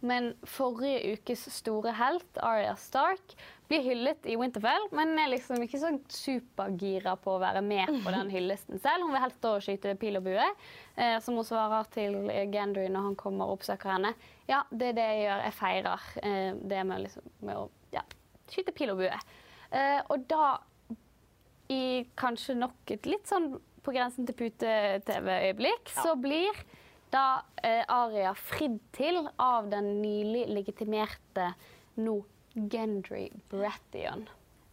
[0.06, 3.36] Men forrige ukes store helt, Arya Stark,
[3.68, 8.14] blir hyllet i Winterfell, men er liksom ikke så supergira på å være med på
[8.14, 9.06] den hyllesten selv.
[9.06, 10.46] Hun vil helst da skyte pil og bue,
[11.02, 12.20] eh, som hun svarer til
[12.54, 14.14] Gendry når han kommer og oppsøker henne.
[14.50, 15.44] Ja, det er det jeg gjør.
[15.48, 18.06] Jeg feirer eh, det med, liksom, med å ja,
[18.54, 19.22] skyte pil og bue.
[19.74, 20.56] Eh, og da,
[21.74, 21.84] i
[22.20, 26.54] kanskje nok et litt sånn på grensen til pute-TV-øyeblikk, så blir
[27.14, 31.52] da eh, Aria fridd til av den nylig legitimerte
[32.02, 32.18] nå
[32.56, 34.26] Gendry Brathion.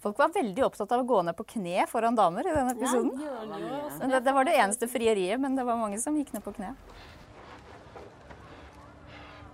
[0.03, 3.13] Folk var veldig opptatt av å gå ned på kne foran damer i denne episoden.
[3.23, 6.55] Ja, det, det var det eneste frieriet, men det var mange som gikk ned på
[6.57, 6.73] kne.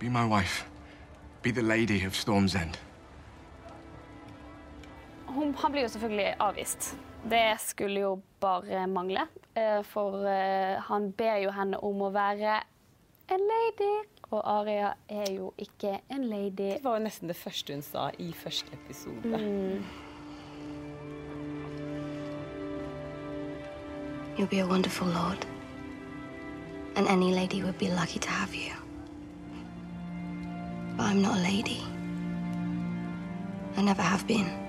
[0.01, 0.65] Be my wife.
[1.43, 2.79] Be the lady of Storm's End.
[5.29, 6.95] Hun, han blir jo selvfølgelig avvist.
[7.29, 9.27] Det skulle jo bare mangle.
[9.55, 12.59] eh, For eh, han ber jo henne om å være
[13.29, 13.91] en lady,
[14.31, 16.73] og Aria er jo ikke en lady.
[16.77, 19.25] Det var jo nesten det første hun sa i første episode.
[19.25, 19.83] Mm.
[24.37, 25.45] You'll be a wonderful lord.
[26.95, 28.73] And any lady would be lucky to have you.
[30.97, 31.81] But I'm not a lady.
[33.77, 34.68] I never have been.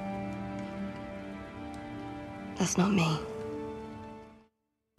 [2.60, 3.16] That's not me.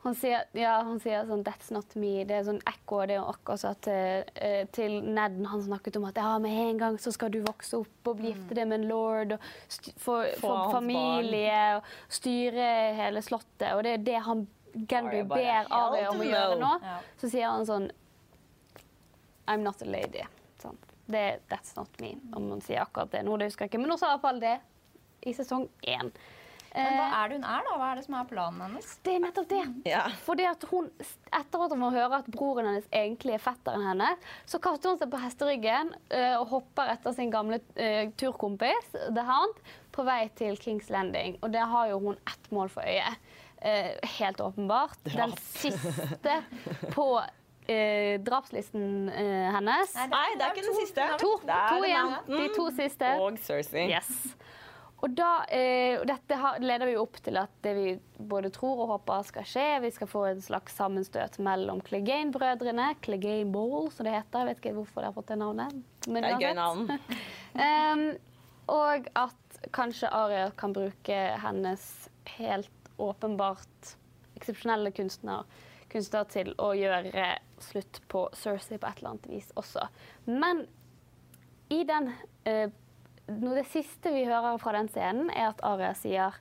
[0.03, 2.24] Han sier, ja, han sier sånn 'That's not me'.
[2.26, 3.03] Det er sånn ekko.
[3.05, 6.80] Det er akkurat så at eh, til Ned han snakket om at ja, med en
[6.80, 9.93] gang så skal du vokse opp og bli gifte deg med en lord og st
[9.93, 13.70] få, Få få hans familie og styre hele slottet.
[13.76, 16.74] Og det er det han Gendry ber Aria om å gjøre nå.
[16.82, 16.97] Ja.
[17.22, 17.89] Så sier han sånn
[19.45, 20.26] I'm not a lady.
[20.57, 20.82] Sånn.
[21.05, 23.38] Det er 'That's not me', om han sier akkurat det nå.
[23.38, 23.86] Det husker jeg ikke.
[23.86, 24.59] Men hun sa i hvert fall det
[25.30, 26.09] i sesong én.
[26.76, 27.74] Men hva Eh, er det hun er, da?
[27.82, 28.91] Hva er det som er planen hennes?
[29.03, 29.63] det er nettopp det.
[29.89, 30.03] Ja.
[30.24, 30.88] Fordi at hun,
[31.32, 34.99] Etter at hun får høre at broren hennes egentlig er fetteren hennes, så kaster hun
[35.01, 39.59] seg på hesteryggen eh, og hopper etter sin gamle eh, turkompis The Hound
[39.91, 41.38] på vei til Kings Landing.
[41.43, 43.11] Og det har jo hun ett mål for øye.
[43.61, 44.97] Eh, helt åpenbart.
[45.05, 46.38] Den siste
[46.95, 47.07] på
[47.67, 49.91] eh, drapslisten eh, hennes.
[50.07, 51.09] Nei, det er ikke den siste.
[51.22, 52.15] To, Det er to igjen.
[52.32, 53.11] De to siste.
[53.22, 53.89] Og Cersei.
[53.91, 54.09] Yes.
[55.02, 57.86] Og da, eh, og dette leder vi opp til at det vi
[58.32, 63.49] både tror og håper skal skje, vi skal få en slags sammenstøt mellom Clegane-brødrene, Clegane
[63.54, 64.43] Ball, som det heter.
[64.43, 65.80] Jeg vet ikke hvorfor de har fått det navnet.
[66.08, 66.86] men Det er gøy navn.
[67.58, 68.06] um,
[68.82, 71.88] og at kanskje Aria kan bruke hennes
[72.38, 73.95] helt åpenbart
[74.38, 75.49] eksepsjonelle kunstner,
[75.89, 77.26] kunstner til å gjøre
[77.62, 79.88] slutt på Cersei på et eller annet vis også.
[80.30, 80.68] Men
[81.72, 82.12] i den
[82.45, 82.70] eh,
[83.40, 86.40] Det siste vi hører fra den scenen, er at Aria sier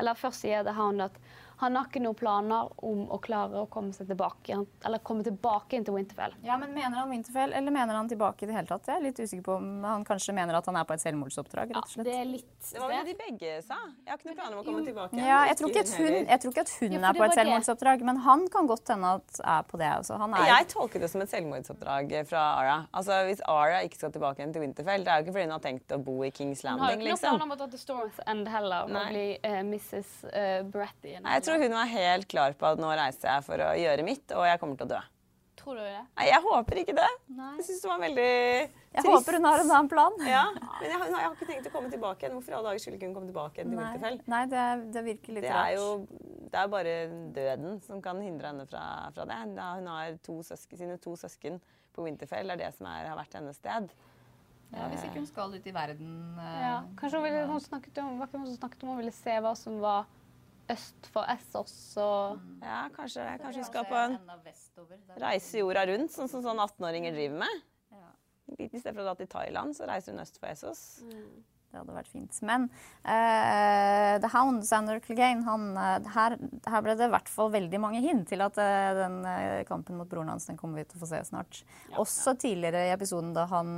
[0.00, 1.18] Eller først sier The Hound at
[1.64, 5.78] han har ikke noen planer om å klare å komme seg tilbake eller komme tilbake
[5.78, 6.34] inn til Winterfell.
[6.44, 8.88] Ja, men Mener han Winterfell, eller mener han tilbake i det hele tatt?
[8.90, 11.70] Jeg er litt usikker på om han kanskje mener at han er på et selvmordsoppdrag.
[11.74, 12.08] rett og slett.
[12.08, 13.78] det er litt Det var vel det de begge sa.
[14.04, 15.20] Jeg har ikke noen planer om å komme tilbake.
[15.24, 17.36] Ja, jeg tror ikke at hun, jeg tror ikke at hun Ja, er på et
[17.38, 20.16] selvmordsoppdrag, men han kan godt hende at er på det Altså.
[20.18, 22.76] Han er Jeg tolker det som et selvmordsoppdrag fra Ara.
[22.92, 25.54] Altså, Hvis Ara ikke skal tilbake igjen til Winterfell, det er jo ikke fordi hun
[25.56, 27.30] har tenkt å bo i Kings Hun har Landing, ikke noen liksom.
[27.38, 30.10] planer om å dra til Storms End heller og bli uh, Mrs.
[30.24, 31.14] Uh, Bratty.
[31.20, 34.04] Nei, Jeg tror hun var helt klar på at nå reiser jeg for å gjøre
[34.06, 35.02] mitt, og jeg kommer til å dø.
[35.64, 36.00] Tror du det?
[36.18, 37.06] Nei, jeg håper ikke det.
[37.32, 37.52] Nei.
[37.56, 38.24] Jeg syns det var veldig
[38.68, 38.96] trist.
[38.98, 40.16] Jeg håper hun har en annen plan.
[40.28, 42.34] Ja, men jeg, har- jeg har ikke tenkt å komme tilbake igjen.
[42.36, 44.18] Hvorfor i alle dager skulle ikke hun komme tilbake igjen til Winterfell?
[44.34, 45.86] nei det, er- det virker litt Det er jo
[46.54, 46.92] det er bare
[47.34, 48.82] døden som kan hindre henne fra,
[49.16, 49.38] fra det.
[49.56, 51.56] Da hun har to søsken, sine to søsken
[51.96, 52.46] på Winterfell.
[52.52, 53.88] Det er det som er, har vært hennes sted.
[54.74, 56.76] Ja, hvis ikke hun skal ut i verden eh, Ja.
[56.98, 59.34] Kanskje hun, ville, hun snakket om, var ikke noen som snakket om hun ville se
[59.40, 60.04] hva som var
[60.72, 64.18] øst for Essos og Ja, kanskje, kanskje vi skal på en
[65.20, 67.64] reise jorda rundt, sånn som sånn 18-åringer driver med.
[68.58, 71.00] I stedet for å dra til Thailand, så reiser hun øst for Essos.
[71.74, 72.36] Det hadde vært fint.
[72.46, 72.68] Men
[73.02, 76.36] uh, The Hound, Sander Clegane, han, eh, her,
[76.70, 79.98] her ble det i hvert fall veldig mange hint til at uh, den uh, kampen
[79.98, 81.64] mot broren hans den kommer vi til å få se snart.
[81.98, 83.72] Også tidligere i episoden da han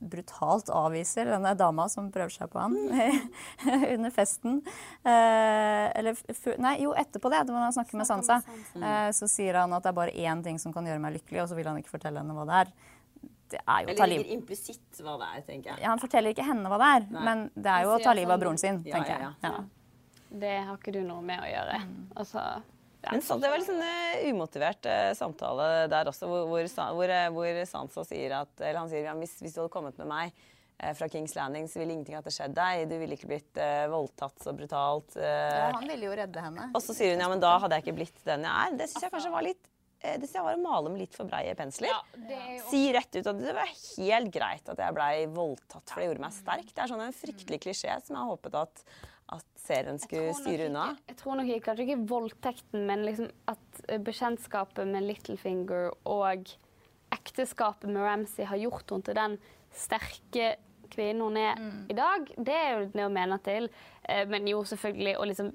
[0.00, 2.76] brutalt avviser denne dama som prøver seg på han
[3.94, 4.60] under festen.
[5.04, 6.16] Eller
[6.62, 8.40] Nei, jo, etterpå det, når han snakker med Sansa,
[9.16, 11.50] så sier han at det er bare én ting som kan gjøre meg lykkelig, og
[11.50, 12.74] så vil han ikke fortelle henne hva det er.
[13.50, 15.82] Det er jo å ta liv implisitt hva det er, tenker jeg.
[15.84, 17.24] ja, Han forteller ikke henne hva det er, Nei.
[17.28, 19.50] men det er jo å ta livet av sånn- broren sin, Ja, tenker ja, jeg.
[19.50, 19.64] Ja.
[20.44, 21.76] Det har ikke du noe med å gjøre.
[22.16, 22.40] Altså,
[23.04, 23.12] ja.
[23.12, 27.12] Men så, det var litt sånn eh, umotivert uh, samtale der også, hvor, hvor, hvor,
[27.12, 30.08] eh, hvor Sansa sier at Eller han sier ja, hvis, hvis du hadde kommet med
[30.10, 30.42] meg
[30.98, 32.88] fra Kings Landing, så ville ingenting hatt skjedd deg.
[32.90, 33.60] Du ville ikke blitt
[33.92, 35.14] voldtatt så brutalt.
[35.14, 36.66] Ja, han ville jo redde henne.
[36.74, 38.74] Og så sier hun ja, men da hadde jeg ikke blitt den jeg er.
[38.80, 39.62] Det syns jeg kanskje var litt
[40.04, 41.90] eh, det jeg var å male med litt for breie pensler.
[41.90, 42.02] Ja,
[42.58, 46.10] jo Si rett ut at det var helt greit at jeg blei voldtatt, for det
[46.10, 46.70] gjorde meg sterk.
[46.70, 48.84] Det er sånn en fryktelig klisjé som jeg håpet at,
[49.38, 50.90] at serien skulle styre unna.
[50.94, 55.90] Ikke, jeg tror nok ikke, kanskje ikke voldtekten, men liksom at eh, bekjentskapet med Littlefinger
[56.04, 56.54] og
[57.14, 59.36] ekteskapet med Ramsay har gjort henne til den
[59.74, 60.54] sterke
[60.94, 61.58] kvinnen hun er
[61.90, 62.28] i dag.
[62.36, 63.68] Det er jo det å mene til.
[64.02, 65.52] Eh, Men jo, selvfølgelig å liksom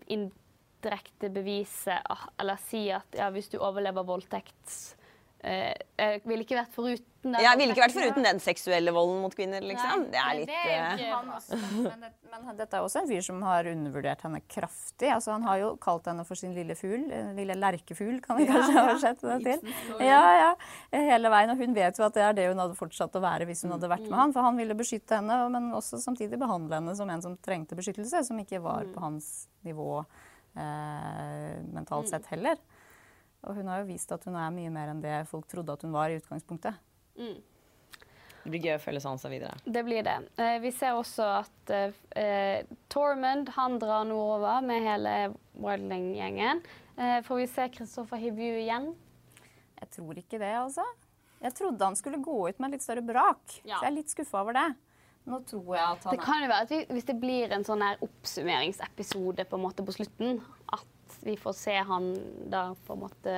[0.79, 4.95] indirekte bevise ah, eller si at ja, hvis du overlever voldtekt,
[5.43, 7.35] eh, Jeg ville ikke vært foruten den.
[7.43, 10.05] Jeg ville ikke vært foruten den seksuelle volden mot kvinner, liksom.
[10.07, 11.57] Nei, Det er det er jo eh, Han også,
[11.89, 15.09] men, det, men dette er også en fyr som har undervurdert henne kraftig.
[15.11, 17.09] Altså, han har jo kalt henne for sin lille fugl.
[17.11, 19.75] en Lille lerkefugl, kan vi kanskje oversette det til.
[19.99, 20.49] Ja, ja,
[20.95, 21.51] hele veien.
[21.51, 23.75] Og hun vet jo at det er det hun hadde fortsatt å være hvis hun
[23.75, 24.35] hadde vært med han.
[24.35, 28.23] For han ville beskytte henne, men også samtidig behandle henne som en som trengte beskyttelse.
[28.31, 30.05] Som ikke var på hans nivå
[30.59, 32.59] eh, mentalt sett heller.
[33.47, 35.85] Og hun har jo vist at hun er mye mer enn det folk trodde at
[35.85, 36.75] hun var i utgangspunktet.
[38.39, 39.57] Det blir gøy å følge Sansa videre.
[39.63, 40.15] Det blir det.
[40.39, 45.15] Eh, vi ser også at eh, eh, Tormund han drar nordover med hele
[45.59, 46.63] Wildling-gjengen.
[46.95, 48.91] Eh, får vi se Kristoffer Hivju igjen?
[49.79, 50.83] Jeg tror ikke det, altså.
[51.39, 53.59] Jeg trodde han skulle gå ut med litt større brak.
[53.63, 53.77] Ja.
[53.77, 54.67] Så jeg er litt skuffa over det.
[55.29, 57.65] Nå tror jeg at han Det kan jo være at vi, hvis det blir en
[57.67, 60.39] sånn her oppsummeringsepisode på en måte på slutten,
[60.73, 62.09] at vi får se han
[62.49, 63.35] da på en måte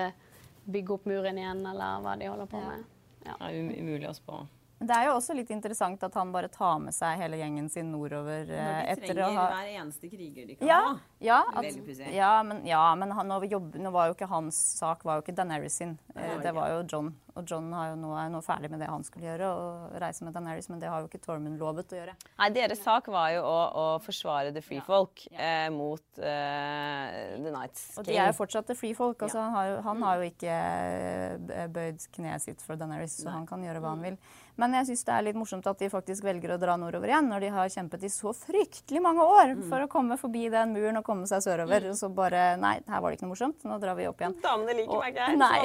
[0.72, 2.84] bygge opp muren igjen, eller hva de holder på med.
[3.26, 3.36] Ja.
[3.36, 4.42] Det er um- umulig å spå.
[4.82, 7.68] Men det er jo også litt interessant at han bare tar med seg hele gjengen
[7.70, 10.80] sin nordover eh, etter å ha eneste kriger de ja,
[11.22, 11.68] ja, at,
[12.10, 15.26] ja, men, ja, men han, nå, jobb, nå var jo ikke hans sak var jo
[15.28, 16.00] ikke Daenerys sin.
[16.16, 17.14] Eh, det var jo John.
[17.38, 20.26] Og John har jo nå, er nå ferdig med det han skulle gjøre, og reise
[20.26, 22.16] med Daenerys, men det har jo ikke Tormund lovet å gjøre.
[22.42, 27.54] Nei, deres sak var jo å, å forsvare The Free Folk eh, mot eh, The
[27.54, 29.22] Nights Og de er jo fortsatt the free folk.
[29.24, 33.32] Altså, han, har jo, han har jo ikke eh, bøyd kneet sitt for Daenerys, så
[33.32, 34.20] han kan gjøre hva han vil.
[34.62, 37.28] Men jeg syns det er litt morsomt at de faktisk velger å dra nordover igjen,
[37.32, 41.00] når de har kjempet i så fryktelig mange år for å komme forbi den muren
[41.02, 41.88] og komme seg sørover.
[41.90, 43.64] Og så bare Nei, her var det ikke noe morsomt.
[43.66, 44.36] Nå drar vi opp igjen.
[44.44, 45.40] Damene liker Og- meg ikke her.
[45.42, 45.64] Nei.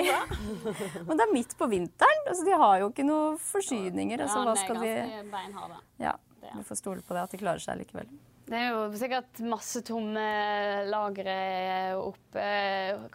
[1.10, 2.22] Men det er midt på vinteren.
[2.30, 4.24] Altså, de har jo ikke noen forsyninger.
[4.24, 4.94] Altså, hva skal de
[5.34, 5.82] beinharde.
[6.00, 6.14] Ja,
[6.54, 8.08] vi får stole på det, at de klarer seg likevel.
[8.46, 10.22] Det er jo sikkert masse tomme
[10.86, 11.34] lagre
[11.98, 12.44] oppe.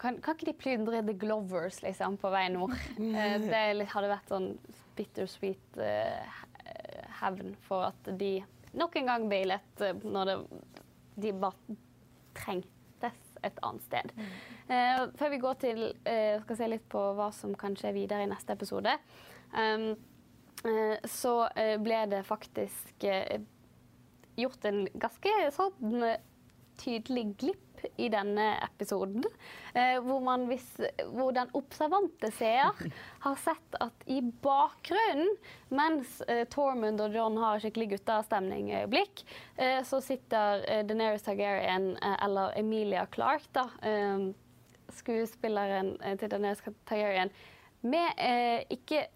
[0.00, 2.76] Kan, kan ikke de plyndre The Glovers liksom, på vei nord?
[3.00, 4.50] Eh, Det litt- hadde vært sånn
[4.96, 6.40] bittersweet eh,
[7.20, 8.36] hevn for at de
[8.78, 10.36] nok en gang bailet eh, når det,
[11.22, 11.76] de bare
[12.36, 14.12] trengtes et annet sted.
[14.68, 18.24] Uh, før vi går til uh, skal se litt på hva som kan skje videre
[18.24, 18.94] i neste episode,
[19.52, 19.88] um,
[20.62, 21.34] uh, så
[21.82, 23.08] ble det faktisk
[24.38, 26.06] gjort en ganske sånn
[26.80, 29.24] tydelig glipp i denne episoden.
[29.74, 30.66] Eh, hvor, man hvis,
[31.14, 32.76] hvor den observante seer
[33.24, 35.34] har sett at i bakgrunnen,
[35.72, 39.24] mens eh, Tormund og John har skikkelig guttastemning-øyeblikk,
[39.56, 43.66] eh, så sitter Daenerys Targaryen, eller Emilia Clark, da,
[44.92, 47.32] skuespilleren til Daenerys Targaryen,
[47.82, 49.06] med eh, ikke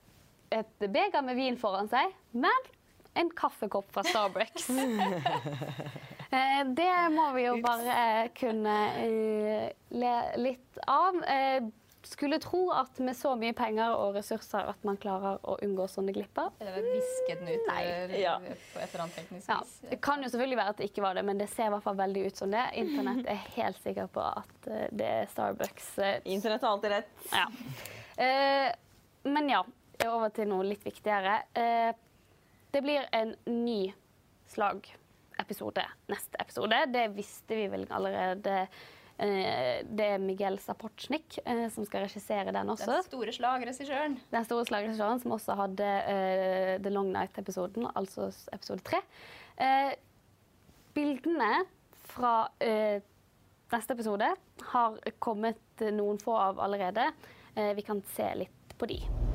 [0.54, 2.70] et beger med vin foran seg, men
[3.16, 4.68] en kaffekopp fra Starbucks.
[6.30, 11.22] Eh, Det må vi jo bare eh, kunne eh, le litt av.
[11.24, 11.66] Eh,
[12.06, 16.12] Skulle tro at med så mye penger og ressurser at man klarer å unngå sånne
[16.14, 16.52] glipper.
[16.62, 18.36] Visket den ut Ja.
[18.38, 19.56] på et eller annet teknisk Ja,
[19.90, 21.82] det kan jo selvfølgelig være at det ikke var det, men det ser i hvert
[21.82, 22.62] fall veldig ut som det.
[22.78, 25.88] Internett er helt sikker på at det er Starbucks.
[26.30, 27.10] Internett har alltid rett.
[27.34, 27.48] Ja.
[28.22, 28.70] Eh,
[29.26, 29.64] men ja,
[30.06, 31.40] over til noe litt viktigere.
[31.58, 31.90] Eh,
[32.70, 33.88] det blir en ny
[35.36, 36.86] slagepisode neste episode.
[36.92, 38.66] Det visste vi vel allerede.
[39.18, 42.90] Eh, det er Miguel Sapochnik eh, som skal regissere den også.
[42.90, 44.18] Den store slagregissøren.
[44.30, 49.00] Den store slagregissøren som også hadde uh, The Long Night-episoden, altså episode tre.
[49.56, 49.94] Uh,
[50.94, 51.64] bildene
[52.12, 52.98] fra uh,
[53.72, 54.34] neste episode
[54.72, 57.10] har kommet noen få av allerede.
[57.56, 59.25] Vi kan se litt på de.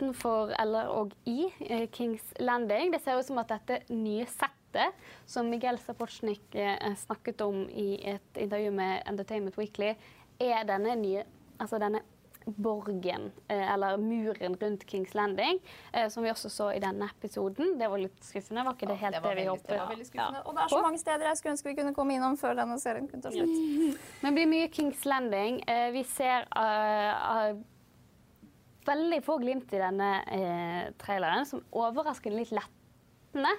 [0.00, 2.92] Utenfor eller og i eh, Kings Landing.
[2.92, 4.96] Det ser ut som at dette nye settet
[5.28, 9.94] som Miguel Sapochnik eh, snakket om i et intervju med Entertainment Weekly,
[10.40, 11.26] er denne nye
[11.60, 11.98] Altså denne
[12.64, 15.58] borgen, eh, eller muren rundt Kings Landing,
[16.08, 17.74] som vi også så i denne episoden.
[17.76, 19.66] Det var litt skuffende, var ikke det helt Det det, vi håpet?
[19.68, 20.40] det var veldig skuffende.
[20.40, 20.46] Ja.
[20.46, 22.78] Og det er så mange steder jeg skulle ønske vi kunne komme innom før denne
[22.80, 24.00] serien kunne ta slutt.
[24.22, 25.60] Men det blir mye Kings Landing.
[25.92, 27.60] Vi ser uh, eh,
[28.86, 33.54] veldig få glimt i denne eh, traileren, som overrasker litt lettende.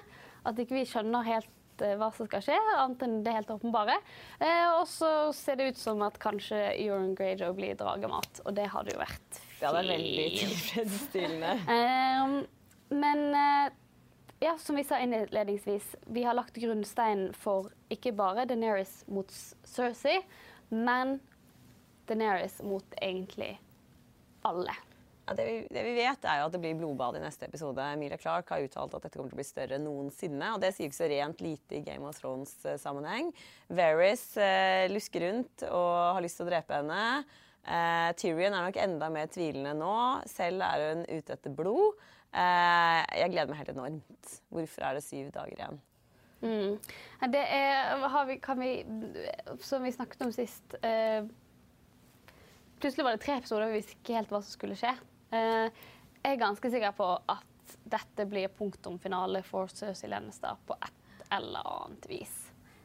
[0.48, 3.98] At ikke vi skjønner helt eh, hva som skal skje, annet enn det helt åpenbare.
[4.42, 8.66] Eh, og så ser det ut som at kanskje Euron Greyjoe blir dragemat, og det
[8.74, 9.48] hadde jo vært fint.
[9.60, 11.54] Det hadde vært veldig tilfredsstillende.
[11.76, 12.38] Ehm,
[12.92, 13.74] men eh,
[14.42, 20.18] ja, som vi sa innledningsvis, vi har lagt grunnsteinen for ikke bare Daenerys mot Cersei,
[20.74, 21.20] men
[22.10, 23.54] Daenerys mot egentlig
[24.42, 24.74] alle.
[25.32, 27.80] Ja, det, vi, det vi vet, er jo at det blir blodbad i neste episode.
[27.94, 30.50] Emilia Clark har uttalt at dette kommer til å bli større enn noensinne.
[30.52, 33.30] Og det sier ikke så rent lite i Game of Thrones-sammenheng.
[33.72, 37.04] Varys eh, lusker rundt og har lyst til å drepe henne.
[37.64, 39.94] Eh, Tyrion er nok enda mer tvilende nå.
[40.28, 42.02] Selv er hun ute etter blod.
[42.28, 44.34] Eh, jeg gleder meg helt enormt.
[44.52, 45.80] Hvorfor er det syv dager igjen?
[46.42, 46.76] Mm.
[47.32, 48.74] Det er, vi, kan vi,
[49.64, 51.22] som vi snakket om sist eh,
[52.82, 54.90] Plutselig var det tre episoder og vi visste ikke helt hva som skulle skje.
[55.32, 55.82] Eh,
[56.22, 61.28] jeg er ganske sikker på at dette blir punktum finale for Cersei Lennestad på et
[61.32, 62.34] eller annet vis.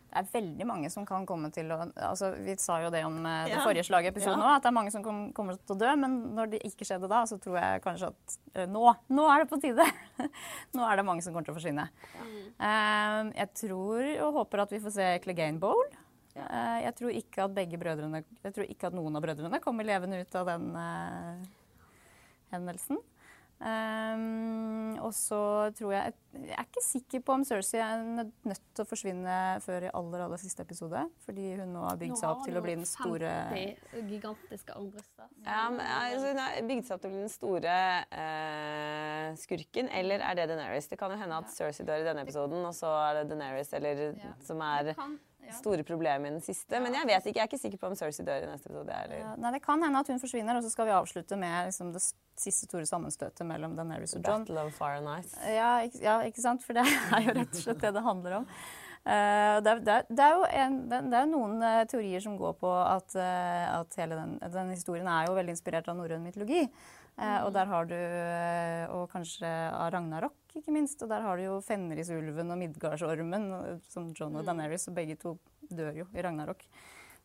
[0.08, 3.18] Det er veldig mange som kan komme til å altså, Vi sa jo det om
[3.28, 3.64] eh, det Ja.
[3.66, 4.56] forrige slaget episoden Ja.
[4.56, 5.95] at det er mange som kom, kommer til å dø.
[6.00, 9.43] Men når det ikke skjedde da, så tror jeg kanskje at uh, nå, nå er
[9.43, 9.84] det på tide.
[10.74, 11.89] nå er det mange som kommer til å forsvinne.
[12.58, 15.86] Eh, jeg tror og håper at vi får se Clegane Bowl.
[16.38, 19.88] Uh, jeg tror ikke at begge brødrene Jeg tror ikke at noen av brødrene kommer
[19.88, 20.68] levende ut av den
[22.54, 23.00] hendelsen.
[23.58, 28.84] Um, og så tror jeg Jeg er ikke sikker på om Cersei er nødt til
[28.84, 31.02] å forsvinne før i aller aller siste episode.
[31.26, 33.32] Fordi hun nå har bygd seg opp til å bli den store
[34.12, 35.32] gigantiske armbryster.
[35.48, 37.80] Ja, men, altså, hun har bygd seg opp til å bli den store
[38.12, 40.91] uh, skurken, eller er det Daenerys?
[40.91, 43.74] Det kan jo hende at Cersei dør i denne episoden, og så er det Daenerys
[43.80, 44.06] eller,
[44.45, 44.93] som er
[45.56, 46.80] store problemet i den siste.
[46.84, 48.98] Men jeg vet ikke, jeg er ikke sikker på om Cersei dør i neste episode.
[49.04, 49.22] Eller.
[49.22, 51.93] Ja, Nei, Det kan hende at hun forsvinner, og så skal vi avslutte med liksom,
[51.95, 54.43] det siste store sammenstøtet mellom Daenerys og John.
[54.45, 55.38] Battle of Fire and Ice.
[55.52, 56.66] Ja, ikke, ja, ikke sant?
[56.66, 58.52] For det er jo rett og slett det det handler om.
[59.08, 62.72] Uh, det, det, det er jo en, det, er noen uh, teorier som går på
[62.76, 66.66] at, uh, at hele den, den historien er jo veldig inspirert av norrøn mytologi.
[67.18, 71.01] Eh, og der har du eh, Og kanskje av Ragnarok, ikke minst.
[71.01, 75.15] Og der har du jo Fenrisulven og Midgardsormen, og- som John og Daenerys, og begge
[75.18, 75.34] to
[75.72, 76.61] dør jo i Ragnarok.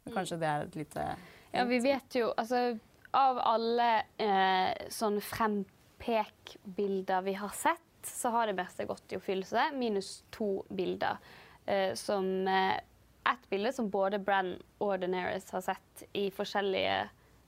[0.05, 1.05] Men kanskje det er et lite
[1.53, 2.79] Ja, vi vet jo altså
[3.15, 9.67] Av alle eh, sånn frempek-bilder vi har sett, så har det meste gått i oppfyllelse,
[9.77, 11.19] minus to bilder.
[11.67, 12.81] Eh, som eh,
[13.29, 17.05] Ett bilde som både Bran og Daenerys har sett i forskjellige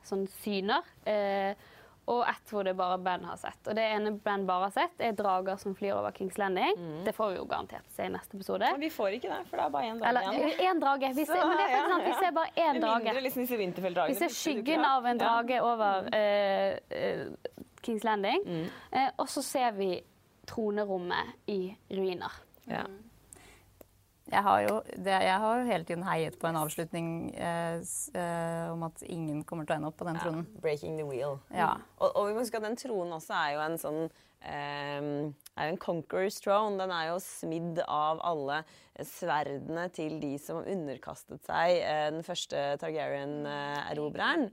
[0.07, 0.85] sånn syner.
[1.05, 1.57] Eh,
[2.07, 3.61] og ett hvor det bare Ben har sett.
[3.69, 6.77] Og det ene Ben bare har sett, er drager som flyr over Kings Landing.
[7.07, 8.69] Det får vi jo garantert se i neste episode.
[8.77, 10.75] Men vi får ikke det, for det er bare én drage Eller igjen.
[10.75, 11.13] én drage.
[11.17, 13.05] Vi ser, men det er faktisk sant, vi ser bare én drage.
[13.05, 18.45] mindre liksom disse Vi ser skyggen av en drage over uh, uh, Kings Landing.
[18.47, 18.67] Mm.
[18.93, 19.95] Uh, og så ser vi
[20.47, 22.33] tronerommet i ruiner.
[22.69, 22.85] Ja.
[24.33, 27.83] Jeg har, jo, det, jeg har jo hele tiden heiet på en avslutning eh,
[28.17, 30.47] eh, om at ingen kommer til å ende opp på den tronen.
[30.49, 31.37] Ja, Breaking the wheel.
[31.53, 31.75] Ja.
[31.99, 34.01] Og, og vi må huske at den tronen også er jo en sånn
[34.41, 35.11] eh,
[35.55, 36.79] er jo en conqueror's throne.
[36.81, 38.63] Den er jo smidd av alle
[39.03, 44.49] sverdene til de som underkastet seg eh, den første Targaryen-erobreren.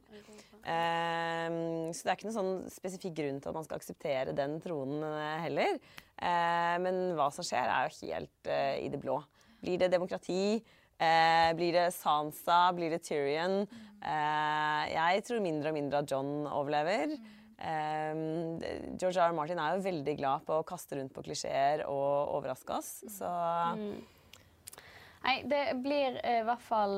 [0.62, 4.60] Ehm, så det er ikke noen sånn spesifikk grunn til at man skal akseptere den
[4.62, 5.78] tronen eh, heller.
[6.22, 8.52] Eh, men hva som skjer, er jo helt
[8.82, 9.22] i det blå.
[9.62, 10.62] Blir det demokrati?
[11.02, 12.68] Eh, blir det Sansa?
[12.78, 13.64] Blir det Tyrion?
[14.02, 17.14] Eh, jeg tror mindre og mindre at John overlever.
[17.62, 18.22] Eh,
[18.98, 19.30] George R.
[19.30, 19.36] R.
[19.38, 22.96] Martin er jo veldig glad på å kaste rundt på klisjeer og overraske oss.
[23.18, 23.30] Så
[25.22, 26.96] Nei, det blir eh, i hvert fall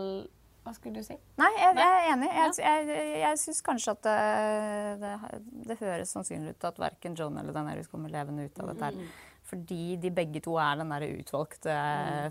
[0.64, 1.18] Hva skulle du si?
[1.42, 2.30] Nei, jeg, jeg er enig.
[2.32, 4.20] Jeg, jeg, jeg syns kanskje at det,
[5.02, 8.92] det, det høres sannsynlig ut at verken John eller Daenerys kommer levende ut av dette.
[8.94, 9.18] her.
[9.54, 11.78] Fordi de begge to er den der utvalgte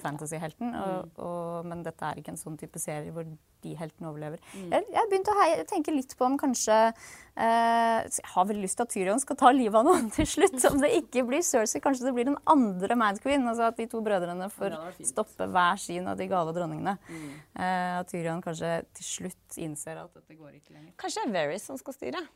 [0.03, 0.75] fantasyhelten.
[0.75, 3.27] Og, og, men dette er ikke en sånn type serie hvor
[3.63, 4.41] de heltene overlever.
[4.59, 8.65] Jeg, jeg har begynt å heie, tenke litt på om kanskje eh, Jeg har veldig
[8.65, 10.59] lyst til at Tyrion skal ta livet av noen til slutt.
[10.73, 13.47] Om det ikke blir Cersei, kanskje det blir den andre Mad Queen.
[13.47, 14.79] Altså at de to brødrene får
[15.13, 16.99] stoppe hver sin av de gale dronningene.
[17.07, 20.97] Eh, at Tyrion kanskje til slutt innser at dette går ikke lenger.
[20.99, 22.27] kanskje det er Varys som skal styre.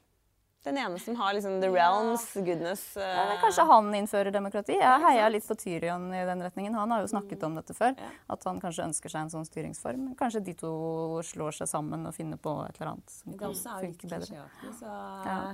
[0.67, 3.03] Den ene som har liksom the realms, goodness uh...
[3.03, 4.75] Ja, kanskje han innfører demokrati.
[4.81, 6.75] Jeg heia litt på Tyrion i den retningen.
[6.75, 7.95] Han har jo snakket om dette før.
[8.35, 10.09] At han kanskje ønsker seg en sånn styringsform.
[10.19, 10.73] Kanskje de to
[11.31, 14.43] slår seg sammen og finner på et eller annet som kan funke bedre.
[14.83, 15.45] Ja.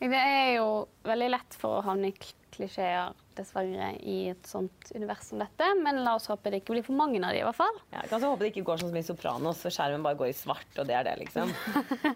[0.00, 0.68] Det er jo
[1.04, 2.14] veldig lett for å havne i
[2.50, 5.66] klisjeer, dessverre, i et sånt univers som dette.
[5.84, 7.80] Men la oss håpe det ikke blir for mange av de, i hvert fall.
[7.92, 10.18] Ja, jeg kan så håpe det ikke går sånn som i Sopranos, så skjermen bare
[10.20, 11.52] går i svart, og det er det, liksom.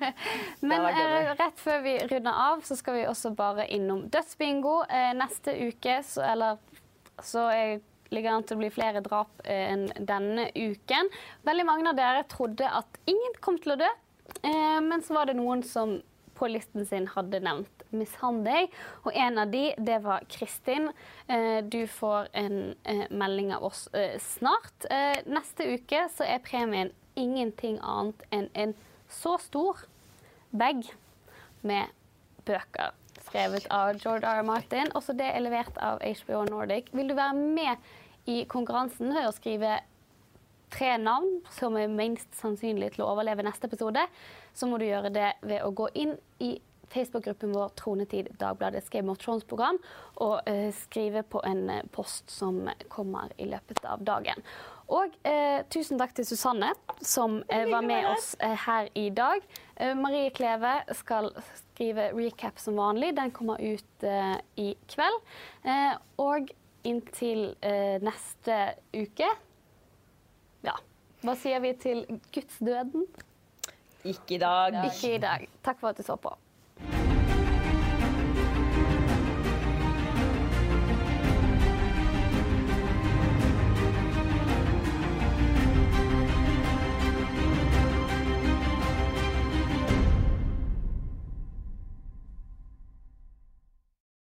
[0.68, 4.78] Men eh, rett før vi runder av, så skal vi også bare innom dødsbingo.
[4.88, 6.62] Eh, neste uke, så, eller
[7.22, 7.76] så er
[8.14, 11.10] ligger an til å bli flere drap eh, enn denne uken.
[11.46, 13.90] Veldig mange av dere trodde at ingen kom til å dø,
[14.40, 15.98] eh, men så var det noen som
[16.34, 18.70] på listen sin hadde nevnt mishandling.
[19.04, 20.90] Og en av de, det var Kristin.
[21.28, 24.88] Eh, du får en eh, melding av oss eh, snart.
[25.26, 28.74] Neste uke så er premien ingenting annet enn en
[29.10, 29.84] så stor
[30.50, 30.82] bag
[31.62, 31.92] med
[32.44, 32.92] bøker
[33.24, 34.42] skrevet av George R.
[34.46, 34.90] Martin.
[34.94, 36.90] Også det er levert av HBO Nordic.
[36.92, 39.78] Vil du være med i konkurransen ved å skrive
[40.74, 44.02] tre navn som er minst sannsynlig til å overleve neste episode,
[44.54, 46.56] så må du gjøre det ved å gå inn i
[46.94, 49.80] Facebook-gruppen vår Tronetid Dagbladets Game of Thrones-program
[50.22, 54.42] og eh, skrive på en eh, post som kommer i løpet av dagen.
[54.94, 56.70] Og eh, tusen takk til Susanne,
[57.00, 59.44] som eh, var med oss eh, her i dag.
[59.76, 63.14] Eh, Marie Kleve skal skrive recap som vanlig.
[63.16, 65.22] Den kommer ut eh, i kveld.
[65.64, 66.52] Eh, og
[66.84, 68.60] inntil eh, neste
[68.92, 69.30] uke
[70.64, 70.76] Ja.
[71.24, 73.08] Hva sier vi til gudsdøden?
[74.04, 74.76] Ikke i dag.
[74.90, 75.48] Ikke i dag.
[75.64, 76.34] Takk for at du så på.